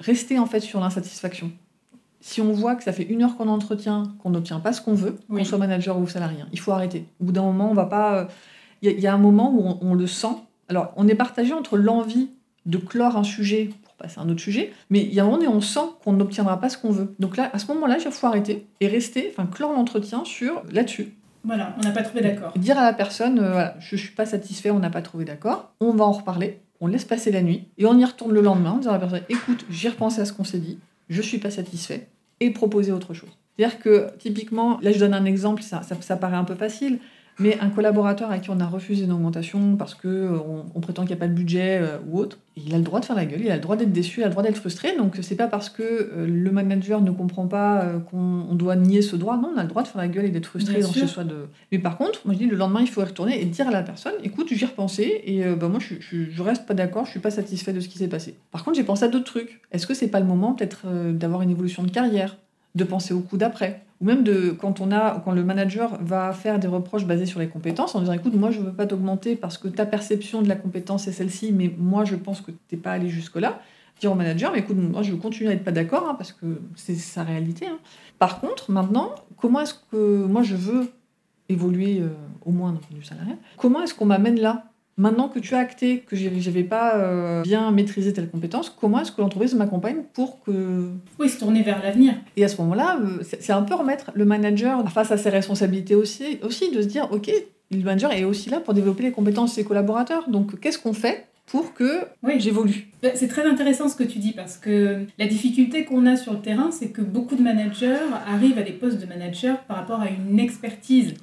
[0.01, 1.51] rester en fait sur l'insatisfaction
[2.21, 4.95] si on voit que ça fait une heure qu'on entretient, qu'on n'obtient pas ce qu'on
[4.95, 7.07] veut, qu'on soit manager ou salarié, il faut arrêter.
[7.21, 8.29] Au bout d'un moment, on va pas.
[8.83, 10.37] Il y, a un moment où on, le sent.
[10.69, 12.31] Alors, on est partagé entre l'envie
[12.67, 15.27] de clore un sujet pour passer à un autre sujet, mais il y a un
[15.27, 17.15] moment où on sent qu'on n'obtiendra pas ce qu'on veut.
[17.19, 21.13] Donc là, à ce moment-là, il faut arrêter et rester, enfin, clore l'entretien sur là-dessus.
[21.45, 22.53] Voilà, on n'a pas trouvé d'accord.
[22.57, 25.73] Dire à la personne, euh, voilà, je suis pas satisfait, on n'a pas trouvé d'accord,
[25.81, 28.73] on va en reparler, on laisse passer la nuit et on y retourne le lendemain
[28.73, 31.39] en disant à la personne, écoute, j'ai repensé à ce qu'on s'est dit, je suis
[31.39, 32.09] pas satisfait
[32.41, 33.31] et proposer autre chose.
[33.57, 37.01] C'est-à-dire que typiquement, là je donne un exemple, ça, ça paraît un peu facile,
[37.39, 40.39] mais un collaborateur à qui on a refusé une augmentation parce qu'on euh,
[40.75, 42.99] on prétend qu'il n'y a pas de budget euh, ou autre, il a le droit
[42.99, 44.57] de faire la gueule, il a le droit d'être déçu, il a le droit d'être
[44.57, 44.97] frustré.
[44.97, 49.15] Donc c'est pas parce que euh, le manager ne comprend pas qu'on doit nier ce
[49.15, 49.37] droit.
[49.37, 51.25] Non, on a le droit de faire la gueule et d'être frustré dans ce soit
[51.25, 51.47] de.
[51.71, 53.71] Mais par contre, moi je dis le lendemain il faut y retourner et dire à
[53.71, 57.11] la personne, écoute, j'y repensé et bah, moi je, je, je, reste pas d'accord, je
[57.11, 58.35] suis pas satisfait de ce qui s'est passé.
[58.51, 59.61] Par contre j'ai pensé à d'autres trucs.
[59.71, 62.37] Est-ce que c'est pas le moment peut-être d'avoir une évolution de carrière,
[62.75, 66.33] de penser au coup d'après ou même de quand on a quand le manager va
[66.33, 69.35] faire des reproches basés sur les compétences en disant écoute moi je veux pas t'augmenter
[69.35, 72.77] parce que ta perception de la compétence est celle-ci mais moi je pense que tu
[72.77, 73.61] n'es pas allé jusque là
[74.01, 76.33] dire au manager mais écoute moi je veux continuer à être pas d'accord hein, parce
[76.33, 77.79] que c'est sa réalité hein.
[78.19, 80.93] par contre maintenant comment est-ce que moi je veux
[81.49, 82.11] évoluer euh,
[82.45, 84.65] au moins d'un point de comment est-ce qu'on m'amène là
[84.99, 89.01] Maintenant que tu as acté que je n'avais pas euh, bien maîtrisé telle compétence, comment
[89.01, 90.91] est-ce que l'entreprise m'accompagne pour que...
[91.21, 92.15] Oui, se tourner vers l'avenir.
[92.37, 95.95] Et à ce moment-là, euh, c'est un peu remettre le manager face à ses responsabilités
[95.95, 97.31] aussi, aussi de se dire, OK,
[97.71, 100.29] le manager est aussi là pour développer les compétences de ses collaborateurs.
[100.29, 102.07] Donc, qu'est-ce qu'on fait pour que
[102.39, 102.89] j'évolue.
[103.03, 106.33] Bah, c'est très intéressant ce que tu dis parce que la difficulté qu'on a sur
[106.33, 107.97] le terrain, c'est que beaucoup de managers
[108.27, 111.15] arrivent à des postes de manager par rapport à une expertise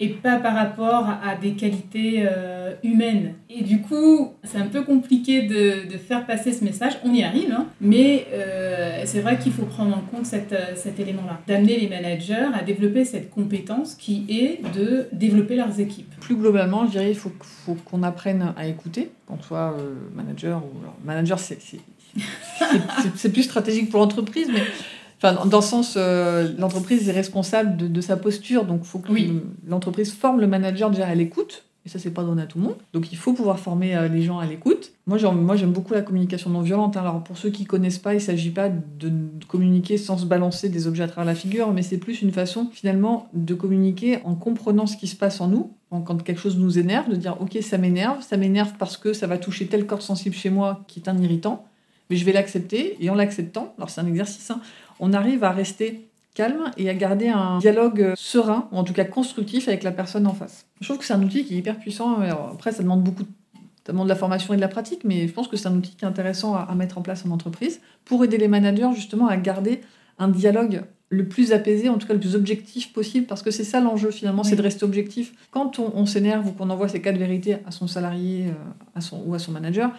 [0.00, 3.34] et pas par rapport à des qualités euh, humaines.
[3.50, 6.94] Et du coup, c'est un peu compliqué de, de, faire passer ce message.
[7.04, 10.74] On y arrive, hein, mais euh, c'est vrai qu'il faut prendre en compte cette, euh,
[10.76, 16.14] cet élément-là, d'amener les managers à développer cette compétence qui est de développer leurs équipes.
[16.20, 20.62] Plus globalement, je dirais qu'il faut, faut qu'on apprenne à écouter quand soit euh, manager
[20.64, 24.62] ou manager c'est plus stratégique pour l'entreprise mais
[25.18, 29.12] enfin dans le sens euh, l'entreprise est responsable de, sa posture donc il faut que
[29.66, 32.64] l'entreprise forme le manager déjà à l'écoute et ça c'est pas donné à tout le
[32.64, 32.76] monde.
[32.94, 34.92] Donc il faut pouvoir former euh, les gens à l'écoute.
[35.06, 37.00] Moi j'aime beaucoup la communication non violente hein.
[37.00, 39.12] alors pour ceux qui connaissent pas il s'agit pas de,
[39.48, 42.70] communiquer sans se balancer des objets à travers la figure mais c'est plus une façon
[42.72, 45.72] finalement de communiquer en comprenant ce qui se passe en nous
[46.02, 49.26] quand quelque chose nous énerve, de dire ok ça m'énerve, ça m'énerve parce que ça
[49.26, 51.64] va toucher tel corps sensible chez moi qui est un irritant,
[52.10, 54.60] mais je vais l'accepter et en l'acceptant, alors c'est un exercice, hein,
[55.00, 59.04] on arrive à rester calme et à garder un dialogue serein, ou en tout cas
[59.04, 60.66] constructif avec la personne en face.
[60.80, 63.24] Je trouve que c'est un outil qui est hyper puissant, après ça demande beaucoup
[63.86, 65.76] ça demande de la formation et de la pratique, mais je pense que c'est un
[65.76, 69.28] outil qui est intéressant à mettre en place en entreprise pour aider les managers justement
[69.28, 69.82] à garder
[70.18, 73.64] un dialogue le plus apaisé, en tout cas le plus objectif possible, parce que c'est
[73.64, 75.32] ça l'enjeu finalement, c'est de rester objectif.
[75.50, 78.52] Quand on, s'énerve ou qu'on envoie ses quatre vérités à son salarié euh,
[78.94, 79.90] à son, ou à son manager,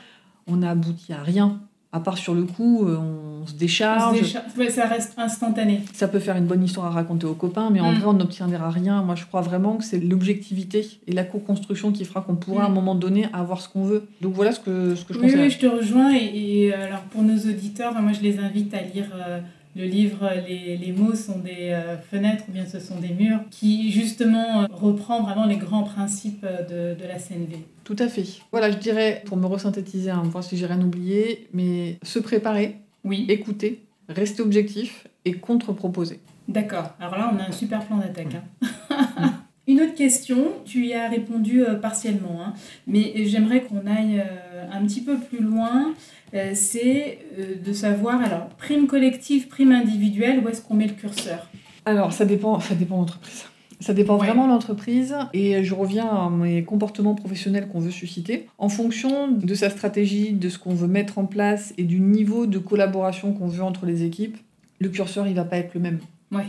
[0.47, 1.62] on n'a abouti à rien.
[1.91, 4.22] À part sur le coup, euh, on se décharge.
[4.70, 5.82] ça reste instantané.
[5.93, 7.95] Ça peut faire une bonne histoire à raconter aux copains, mais en mm.
[7.95, 9.01] vrai, on n'obtiendra rien.
[9.01, 12.66] Moi, je crois vraiment que c'est l'objectivité et la co-construction qui fera qu'on pourra à
[12.66, 12.74] un mm.
[12.74, 14.10] moment donné avoir ce qu'on veut.
[14.20, 16.14] Donc voilà ce que, ce que je oui, Oui, je te rejoins.
[16.14, 19.08] Et, alors pour nos auditeurs, moi, je les invite à lire.
[19.16, 19.39] Euh,
[19.76, 23.41] le livre les, les, mots sont des euh, fenêtres ou bien ce sont des murs,
[23.51, 27.57] qui justement euh, reprend vraiment les grands principes euh, de, de, la CNV.
[27.84, 28.26] Tout à fait.
[28.51, 32.78] Voilà, je dirais, pour me resynthétiser, hein, voir si j'ai rien oublié, mais se préparer,
[33.03, 33.26] oui.
[33.28, 36.21] écouter, rester objectif et contre-proposer.
[36.47, 36.93] D'accord.
[36.99, 38.36] Alors là, on a un super plan d'attaque.
[38.61, 39.34] Hein.
[39.67, 42.53] Une autre question, tu y as répondu partiellement, hein,
[42.86, 44.23] mais j'aimerais qu'on aille
[44.71, 45.95] un petit peu plus loin.
[46.34, 50.93] Euh, c'est euh, de savoir, alors, prime collective, prime individuelle, où est-ce qu'on met le
[50.93, 51.49] curseur
[51.86, 53.45] Alors, ça dépend, ça dépend de l'entreprise.
[53.82, 58.47] Ça dépend vraiment de l'entreprise et je reviens à mes comportements professionnels qu'on veut susciter.
[58.57, 62.45] En fonction de sa stratégie, de ce qu'on veut mettre en place et du niveau
[62.45, 64.38] de collaboration qu'on veut entre les équipes,
[64.80, 65.99] le curseur il va pas être le même.
[66.32, 66.45] Ouais.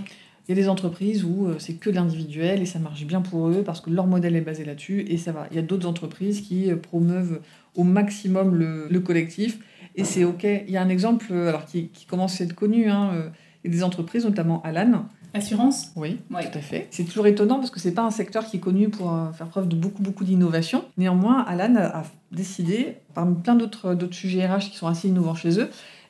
[0.49, 3.49] Il y a des entreprises où euh, c'est que l'individuel et ça marche bien pour
[3.49, 5.49] eux parce que leur modèle est basé là-dessus et ça va.
[5.51, 7.41] Il y a d'autres entreprises qui promeuvent
[7.77, 9.59] au maximum le collectif
[9.97, 10.45] et c'est OK.
[10.45, 12.89] Il y a un exemple euh, alors, qui, commence à être connu.
[12.89, 13.29] Hein, euh,
[13.65, 15.07] il y a des entreprises, notamment Alan.
[15.35, 15.93] Assurance?
[15.97, 16.87] Oui, tout à fait.
[16.91, 19.33] C'est toujours étonnant parce que ce n'est pas un secteur qui est connu pour euh,
[19.33, 20.85] faire preuve de beaucoup, beaucoup d'innovation.
[20.97, 25.69] Néanmoins, Alan a décidé, parmi plein d'autres sujets RH qui sont assez innovants chez eux,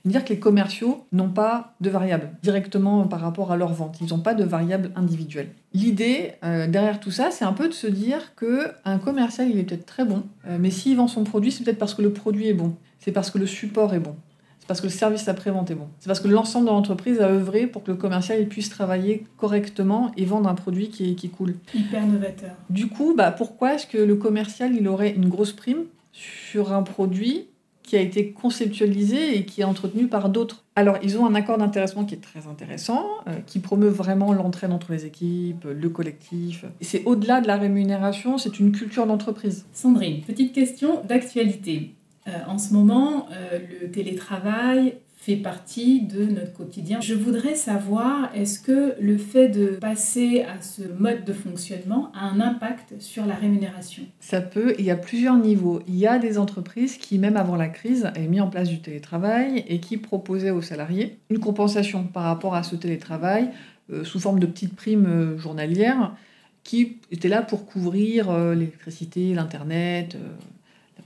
[0.08, 3.98] dire que les commerciaux n'ont pas de variables directement par rapport à leur vente.
[4.00, 5.50] Ils n'ont pas de variables individuelles.
[5.72, 9.64] L'idée derrière tout ça, c'est un peu de se dire que un commercial, il est
[9.64, 10.22] peut-être très bon,
[10.58, 12.74] mais s'il vend son produit, c'est peut-être parce que le produit est bon
[13.06, 14.16] c'est parce que le support est bon.
[14.58, 15.86] C'est parce que le service après-vente est bon.
[16.00, 20.10] C'est parce que l'ensemble de l'entreprise a œuvré pour que le commercial puisse travailler correctement
[20.16, 21.54] et vendre un produit qui est, qui cool.
[21.72, 22.56] Hyper novateur.
[22.68, 26.82] Du coup, bah, pourquoi est-ce que le commercial il aurait une grosse prime sur un
[26.82, 27.46] produit
[27.86, 30.64] qui a été conceptualisé et qui est entretenu par d'autres.
[30.74, 34.72] Alors, ils ont un accord d'intéressement qui est très intéressant, euh, qui promeut vraiment l'entraide
[34.72, 36.66] entre les équipes, le collectif.
[36.80, 39.64] C'est au-delà de la rémunération, c'est une culture d'entreprise.
[39.72, 41.94] Sandrine, petite question d'actualité.
[42.28, 44.96] Euh, en ce moment, euh, le télétravail
[45.26, 47.00] fait partie de notre quotidien.
[47.00, 52.26] Je voudrais savoir, est-ce que le fait de passer à ce mode de fonctionnement a
[52.26, 54.04] un impact sur la rémunération?
[54.20, 55.82] Ça peut, il y a plusieurs niveaux.
[55.88, 58.80] Il y a des entreprises qui, même avant la crise, avaient mis en place du
[58.80, 63.50] télétravail et qui proposaient aux salariés une compensation par rapport à ce télétravail
[63.92, 66.14] euh, sous forme de petites primes euh, journalières
[66.62, 70.16] qui étaient là pour couvrir euh, l'électricité, l'Internet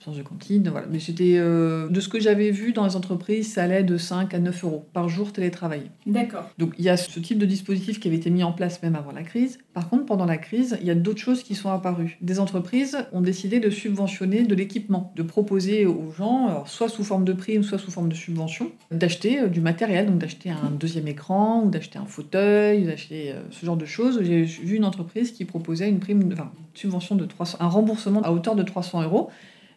[0.09, 0.69] de cantine.
[0.71, 0.87] Voilà.
[0.91, 4.33] Mais c'était euh, de ce que j'avais vu dans les entreprises, ça allait de 5
[4.33, 5.91] à 9 euros par jour télétravail.
[6.07, 6.49] D'accord.
[6.59, 8.97] Donc il y a ce type de dispositif qui avait été mis en place même
[8.97, 9.59] avant la crise.
[9.75, 12.17] Par contre, pendant la crise, il y a d'autres choses qui sont apparues.
[12.23, 17.25] Des entreprises ont décidé de subventionner de l'équipement, de proposer aux gens, soit sous forme
[17.25, 21.09] de prime, soit sous forme de subvention, d'acheter euh, du matériel, donc d'acheter un deuxième
[21.09, 24.21] écran ou d'acheter un fauteuil, d'acheter euh, ce genre de choses.
[24.23, 28.23] J'ai vu une entreprise qui proposait une prime, enfin, une subvention de 300, un remboursement
[28.23, 29.31] à hauteur de 300 euros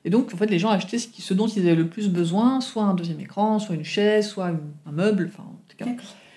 [0.05, 2.61] et donc, en fait, les gens achetaient ce, ce, dont ils avaient le plus besoin,
[2.61, 4.51] soit un deuxième écran, soit une chaise, soit
[4.85, 5.85] un meuble, enfin, en tout cas.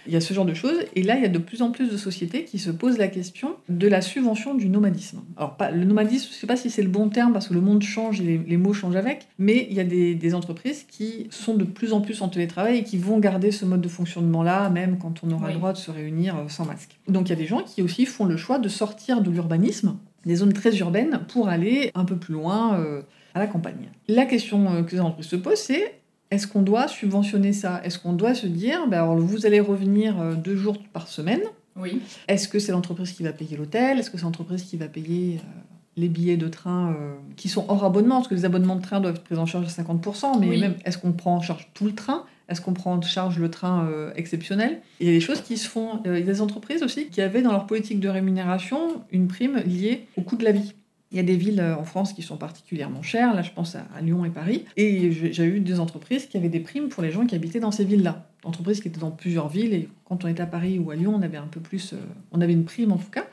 [0.08, 0.78] Il y a ce genre de choses.
[0.94, 3.08] Et là, il y a de plus en plus de sociétés qui se posent la
[3.08, 5.22] question de la subvention du nomadisme.
[5.36, 7.54] Alors, pas, le nomadisme, je ne sais pas si c'est le bon terme parce que
[7.54, 10.84] le monde change et les, mots changent avec, mais il y a des, des, entreprises
[10.84, 13.88] qui sont de plus en plus en télétravail et qui vont garder ce mode de
[13.88, 16.98] fonctionnement-là, même quand on aura le droit de se réunir euh, sans masque.
[17.08, 19.96] Donc, il y a des gens qui aussi font le choix de sortir de l'urbanisme,
[20.24, 22.78] des zones très urbaines, pour aller un peu plus loin.
[22.78, 23.02] Euh,
[23.36, 23.90] à la campagne.
[24.08, 27.82] La question euh, que les entreprises se posent, c'est est-ce qu'on doit subventionner ça?
[27.84, 31.42] Est-ce qu'on doit se dire, ben alors vous allez revenir euh, deux jours par semaine
[31.76, 32.00] Oui.
[32.28, 33.98] Est-ce que c'est l'entreprise qui va payer l'hôtel?
[33.98, 35.60] Est-ce que c'est l'entreprise qui va payer euh,
[35.98, 36.96] les billets de train
[37.36, 38.16] qui sont hors abonnement?
[38.16, 40.76] Parce que les abonnements de train doivent être pris en charge à 50%, mais même
[40.86, 42.24] est-ce qu'on prend en charge tout le train?
[42.48, 44.80] Est-ce qu'on prend en charge le train exceptionnel?
[45.00, 46.00] Il y a des choses qui se font.
[46.04, 49.56] Il y a des entreprises aussi qui avaient dans leur politique de rémunération une prime
[49.64, 50.74] liée au coût de la vie.
[51.16, 53.74] Il y a des villes euh, en France qui sont particulièrement chères, là je pense
[53.74, 57.10] à, Lyon et Paris, et j'ai eu des entreprises qui avaient des primes pour les
[57.10, 58.28] gens qui habitaient dans ces villes-là.
[58.44, 61.14] Entreprises qui étaient dans plusieurs villes, et quand on était à Paris ou à Lyon,
[61.16, 61.96] on avait un peu plus, euh,
[62.32, 63.24] on avait une prime en tout cas.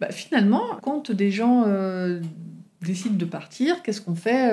[0.00, 2.20] Bah, finalement, quand des gens euh,
[2.82, 4.50] décident de partir, qu'est-ce qu'on fait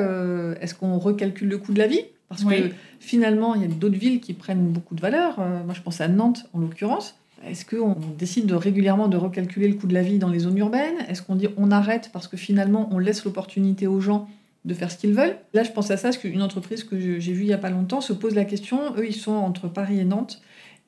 [0.61, 2.03] Est-ce qu'on recalcule le coût de la vie?
[2.29, 2.69] Parce que
[2.99, 5.39] finalement, il y a d'autres villes qui prennent beaucoup de valeur.
[5.39, 7.15] moi je pense à Nantes en l'occurrence
[7.49, 10.57] est-ce qu'on décide de régulièrement de recalculer le coût de la vie dans les zones
[10.57, 10.97] urbaines?
[11.07, 14.27] Est-ce qu'on dit on arrête parce que finalement on laisse l'opportunité aux gens
[14.65, 15.37] de faire ce qu'ils veulent?
[15.53, 17.69] Là, je pense à ça parce qu'une entreprise que j'ai vue il n'y a pas
[17.69, 18.95] longtemps se pose la question.
[18.97, 20.41] Eux, ils sont entre Paris et Nantes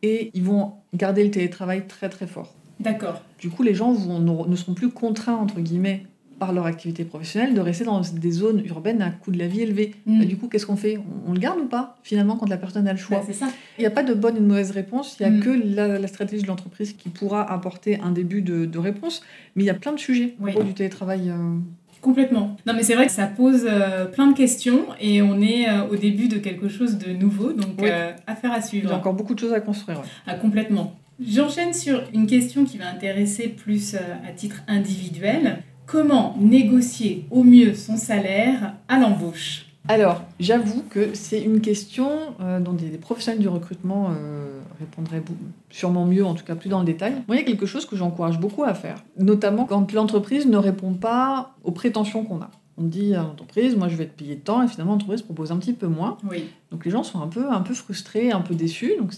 [0.04, 2.54] et ils vont garder le télétravail très très fort.
[2.80, 3.24] D'accord.
[3.40, 6.06] Du coup, les gens ne seront plus contraints, entre guillemets,
[6.40, 9.62] par leur activité professionnelle, de rester dans des zones urbaines à coût de la vie
[9.62, 9.96] élevé.
[10.06, 10.20] Mm.
[10.20, 11.00] Bah, du coup, qu'est-ce qu'on fait?
[11.28, 13.24] On, le garde ou pas, finalement, quand la personne a le choix?
[13.26, 13.48] Bah, ça.
[13.78, 15.40] Il n'y a pas de bonne et de mauvaise réponse, il n'y a mm.
[15.42, 19.24] que la, stratégie de l'entreprise qui pourra apporter un début de, réponse,
[19.56, 21.30] mais il y a plein de sujets au niveau du télétravail.
[21.30, 21.58] Euh.
[22.02, 22.56] Complètement.
[22.68, 25.88] Non, mais c'est vrai que ça pose euh, plein de questions et on est euh,
[25.92, 27.84] au début de quelque chose de nouveau, donc
[28.28, 28.86] affaire à suivre.
[28.88, 30.04] Il y a encore beaucoup de choses à construire.
[30.28, 30.96] Ah, complètement.
[31.20, 35.64] J'enchaîne sur une question qui va intéresser plus à titre individuel.
[35.88, 42.10] Comment négocier au mieux son salaire à l'embauche alors, j'avoue que c'est une question
[42.42, 45.24] euh, dont des, professionnels du recrutement euh, répondraient
[45.70, 47.14] sûrement mieux, en tout cas plus dans le détail.
[47.28, 50.58] Moi, il y a quelque chose que j'encourage beaucoup à faire, notamment quand l'entreprise ne
[50.58, 52.52] répond pas aux prétentions qu'on a.
[52.78, 55.58] On dit à l'entreprise, moi je vais être payé tant, et finalement l'entreprise propose un
[55.58, 56.18] petit peu moins.
[56.30, 56.44] Oui.
[56.70, 58.96] Donc les gens sont un peu, un peu frustrés, un peu déçus.
[59.00, 59.14] Donc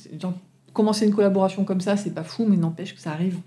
[0.73, 3.39] commencer une collaboration comme ça, c'est pas fou, mais n'empêche que ça arrive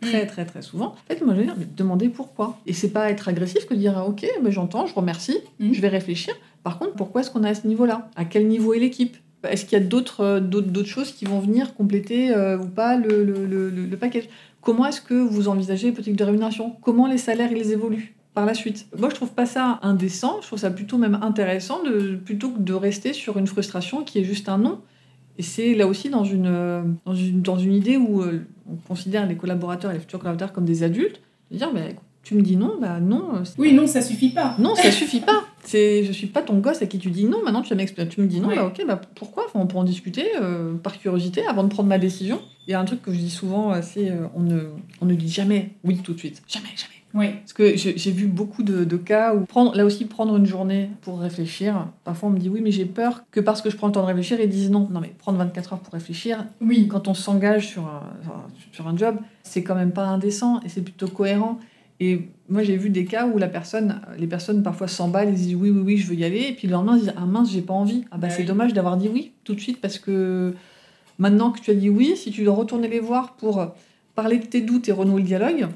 [0.00, 0.28] très mm.
[0.28, 0.86] très très souvent.
[0.86, 2.58] En fait, moi je vais dire, demander pourquoi.
[2.66, 5.72] Et c'est pas être agressif que de dire ok, mais j'entends, je remercie, mm.
[5.72, 6.34] je vais réfléchir.
[6.62, 8.10] Par contre, pourquoi est-ce qu'on est à ce niveau-là?
[8.16, 9.16] À quel niveau est l'équipe?
[9.48, 12.96] Est-ce qu'il y a d'autres euh, d'autres choses qui vont venir compléter euh, ou pas
[12.96, 14.28] le, le, le, le package?
[14.60, 16.74] Comment est-ce que vous envisagez les politiques de rémunération?
[16.82, 18.86] Comment les salaires ils évoluent par la suite?
[18.98, 22.58] Moi, je trouve pas ça indécent, je trouve ça plutôt même intéressant, de, plutôt que
[22.58, 24.80] de rester sur une frustration qui est juste un non.
[25.38, 29.26] Et c'est là aussi dans une, dans une, dans une idée où euh, on considère
[29.26, 31.20] les collaborateurs et les futurs collaborateurs comme des adultes,
[31.52, 31.80] de dire bah,
[32.24, 33.36] tu me dis non, bah non.
[33.36, 34.56] Euh, oui, non, ça suffit pas.
[34.58, 35.44] Non, ça suffit pas.
[35.62, 37.42] C'est, je suis pas ton gosse à qui tu dis non.
[37.44, 39.46] Maintenant, tu, tu me dis non, bah ok, bah pourquoi?
[39.54, 42.40] On peut en discuter euh, par curiosité avant de prendre ma décision.
[42.66, 44.70] Il y a un truc que je dis souvent, c'est on ne,
[45.00, 46.42] on ne dit jamais oui tout de suite.
[46.48, 46.97] Jamais, jamais.
[47.14, 47.30] Oui.
[47.40, 51.20] Parce que j'ai vu beaucoup de, cas où, prendre, là aussi, prendre une journée pour
[51.20, 51.88] réfléchir.
[52.04, 54.02] Parfois, on me dit oui, mais j'ai peur que parce que je prends le temps
[54.02, 54.88] de réfléchir, ils disent non.
[54.90, 56.88] Non, mais prendre 24 heures pour réfléchir, oui.
[56.88, 58.02] quand on s'engage sur, un,
[58.72, 61.58] sur un job, c'est quand même pas indécent et c'est plutôt cohérent.
[62.00, 65.54] Et moi, j'ai vu des cas où la personne, les personnes parfois s'emballent, ils disent
[65.56, 66.46] oui, oui, oui, je veux y aller.
[66.50, 68.04] Et puis le lendemain, ils disent ah mince, j'ai pas envie.
[68.10, 70.54] Ah bah, c'est dommage d'avoir dit oui tout de suite parce que
[71.18, 73.72] maintenant que tu as dit oui, si tu dois retourner les voir pour
[74.14, 75.68] parler de tes doutes et renouer le dialogue,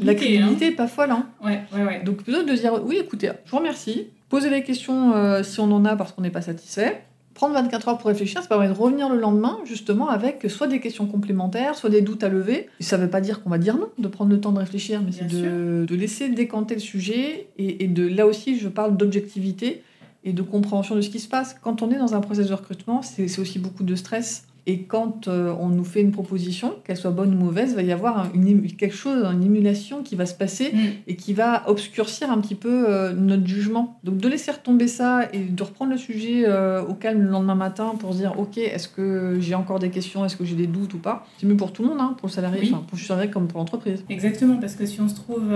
[0.00, 0.76] la crédibilité n'est hein.
[0.76, 1.10] pas folle.
[1.10, 1.26] Hein.
[1.44, 2.02] Ouais, ouais, ouais.
[2.04, 4.08] Donc plutôt de dire oui, écoutez, je vous remercie.
[4.28, 7.02] Posez les questions euh, si on en a parce qu'on n'est pas satisfait.
[7.34, 10.78] Prendre 24 heures pour réfléchir, ça permet de revenir le lendemain justement avec soit des
[10.78, 12.68] questions complémentaires, soit des doutes à lever.
[12.80, 14.58] Et ça ne veut pas dire qu'on va dire non, de prendre le temps de
[14.58, 18.68] réfléchir, mais c'est de, de, laisser décanter le sujet et, et de là aussi je
[18.68, 19.82] parle d'objectivité
[20.24, 21.56] et de compréhension de ce qui se passe.
[21.62, 25.26] Quand on est dans un processus de recrutement, c'est aussi beaucoup de stress et quand
[25.26, 28.28] euh, on nous fait une proposition, qu'elle soit bonne ou mauvaise, il va y avoir
[28.34, 30.78] une, quelque chose, une émulation qui va se passer mm.
[31.08, 33.98] et qui va obscurcir un petit peu euh, notre jugement.
[34.04, 37.56] Donc de laisser retomber ça et de reprendre le sujet euh, au calme le lendemain
[37.56, 40.68] matin pour se dire ok, est-ce que j'ai encore des questions, est-ce que j'ai des
[40.68, 41.26] doutes ou pas?
[41.38, 43.58] C'est mieux pour tout le monde, hein, pour le salarié, pour le salarié comme pour
[43.58, 44.04] l'entreprise.
[44.08, 45.52] Exactement, parce que si on se trouve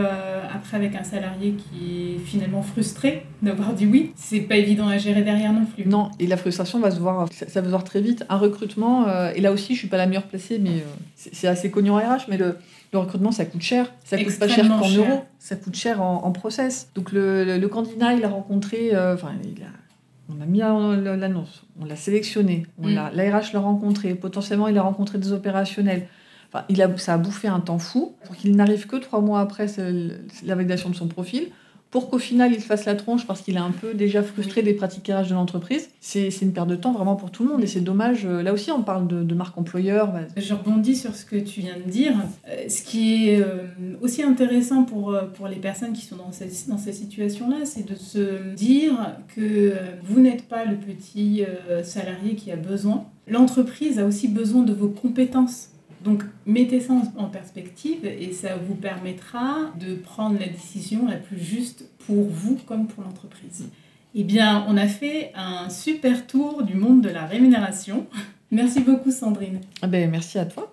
[0.53, 4.99] après avec un salarié qui est finalement frustré d'avoir dit oui, c'est pas évident à
[4.99, 5.87] gérer derrière non plus.
[5.87, 8.25] Non, et la frustration va se voir, ça, ça va se voir très vite.
[8.29, 10.83] Un recrutement euh, et là aussi, je suis pas la meilleure placée, mais euh,
[11.15, 12.57] c'est assez connu en RH, mais le,
[12.93, 13.93] recrutement, ça coûte cher.
[14.05, 16.91] Ça coûte pas cher qu'en euros, ça coûte cher en, process.
[16.95, 19.33] Donc le, candidat, il a rencontré, euh, enfin,
[20.29, 23.11] on a mis l'annonce, on l'a sélectionné, on mm.
[23.13, 26.07] l'ARH l'a rencontré, potentiellement il a rencontré des opérationnels.
[26.53, 29.41] Enfin, il a, ça a bouffé un temps fou pour qu'il n'arrive que trois mois
[29.41, 29.67] après
[30.45, 31.49] la validation de son profil
[31.95, 34.75] pour qu'au final il fasse la tronche parce qu'il est un peu déjà frustré des
[34.75, 37.69] pratiques RH de l'entreprise, c'est une perte de temps vraiment pour tout le monde et
[37.69, 38.27] c'est dommage.
[38.27, 40.13] Euh, là aussi, on parle de, marque employeur.
[40.37, 42.15] Je rebondis sur ce que tu viens de dire.
[42.49, 43.69] Euh, ce qui est euh,
[44.03, 47.95] aussi intéressant pour, pour les personnes qui sont dans ces, dans ces situations-là, c'est de
[47.95, 51.45] se dire que vous n'êtes pas le petit
[51.85, 53.05] salarié qui a besoin.
[53.29, 55.69] L'entreprise a aussi besoin de vos compétences.
[56.05, 61.39] Donc mettez ça en perspective et ça vous permettra de prendre la décision la plus
[61.39, 63.71] juste pour vous comme pour l'entreprise.
[64.15, 68.07] Eh bien, on a fait un super tour du monde de la rémunération.
[68.51, 69.61] Merci beaucoup Sandrine.
[69.83, 70.73] Ah ben, merci à toi.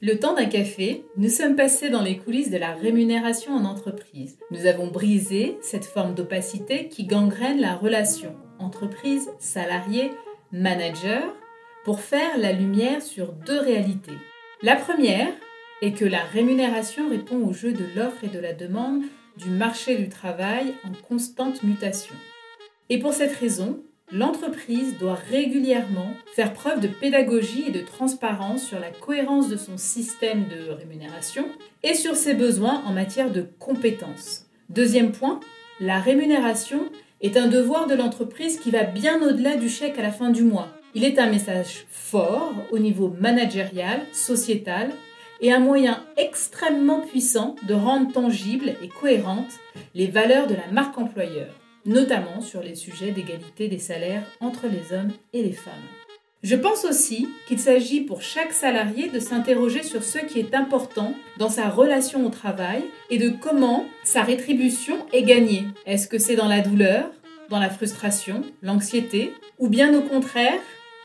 [0.00, 4.36] Le temps d'un café, nous sommes passés dans les coulisses de la rémunération en entreprise.
[4.50, 10.10] Nous avons brisé cette forme d'opacité qui gangrène la relation entreprise-salarié
[10.52, 11.34] manager
[11.84, 14.18] pour faire la lumière sur deux réalités.
[14.62, 15.32] La première
[15.80, 19.02] est que la rémunération répond au jeu de l'offre et de la demande
[19.36, 22.14] du marché du travail en constante mutation.
[22.90, 23.82] Et pour cette raison,
[24.12, 29.78] l'entreprise doit régulièrement faire preuve de pédagogie et de transparence sur la cohérence de son
[29.78, 31.46] système de rémunération
[31.82, 34.46] et sur ses besoins en matière de compétences.
[34.68, 35.40] Deuxième point,
[35.80, 36.90] la rémunération
[37.22, 40.42] est un devoir de l'entreprise qui va bien au-delà du chèque à la fin du
[40.42, 40.68] mois.
[40.94, 44.90] Il est un message fort au niveau managérial, sociétal,
[45.40, 49.58] et un moyen extrêmement puissant de rendre tangibles et cohérentes
[49.94, 51.48] les valeurs de la marque employeur,
[51.84, 55.72] notamment sur les sujets d'égalité des salaires entre les hommes et les femmes.
[56.42, 61.14] Je pense aussi qu'il s'agit pour chaque salarié de s'interroger sur ce qui est important
[61.38, 65.66] dans sa relation au travail et de comment sa rétribution est gagnée.
[65.86, 67.12] Est-ce que c'est dans la douleur,
[67.48, 70.58] dans la frustration, l'anxiété, ou bien au contraire,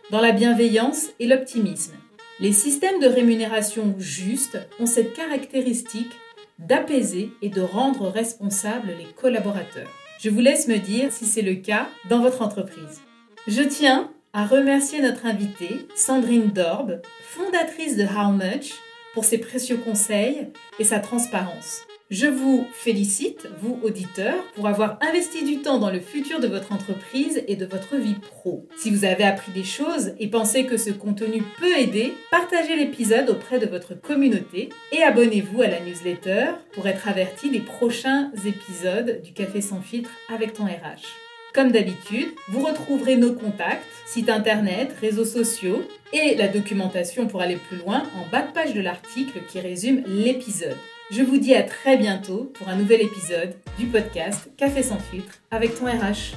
[0.09, 1.93] dans la bienveillance et l'optimisme?
[2.39, 6.13] Les systèmes de rémunération justes ont cette caractéristique
[6.57, 9.89] d'apaiser et de rendre responsables les collaborateurs.
[10.19, 13.01] Je vous laisse me dire si c'est le cas dans votre entreprise.
[13.47, 18.73] Je tiens à remercier notre invitée, Sandrine Dorbe, fondatrice de How Much,
[19.15, 21.87] pour ses précieux conseils et sa transparence.
[22.11, 26.71] Je vous félicite, vous auditeurs, pour avoir investi du temps dans le futur de votre
[26.71, 28.67] entreprise et de votre vie pro.
[28.77, 33.31] Si vous avez appris des choses et pensez que ce contenu peut aider, partagez l'épisode
[33.31, 39.19] auprès de votre communauté et abonnez-vous à la newsletter pour être averti des prochains épisodes
[39.23, 41.26] du Café sans filtre avec ton RH.
[41.57, 45.81] Comme d'habitude, vous retrouverez nos contacts, site internet, réseaux sociaux
[46.13, 50.03] et la documentation pour aller plus loin en bas de page de l'article qui résume
[50.05, 50.77] l'épisode.
[51.09, 55.39] Je vous dis à très bientôt pour un nouvel épisode du podcast Café sans filtre
[55.49, 56.35] avec ton RH.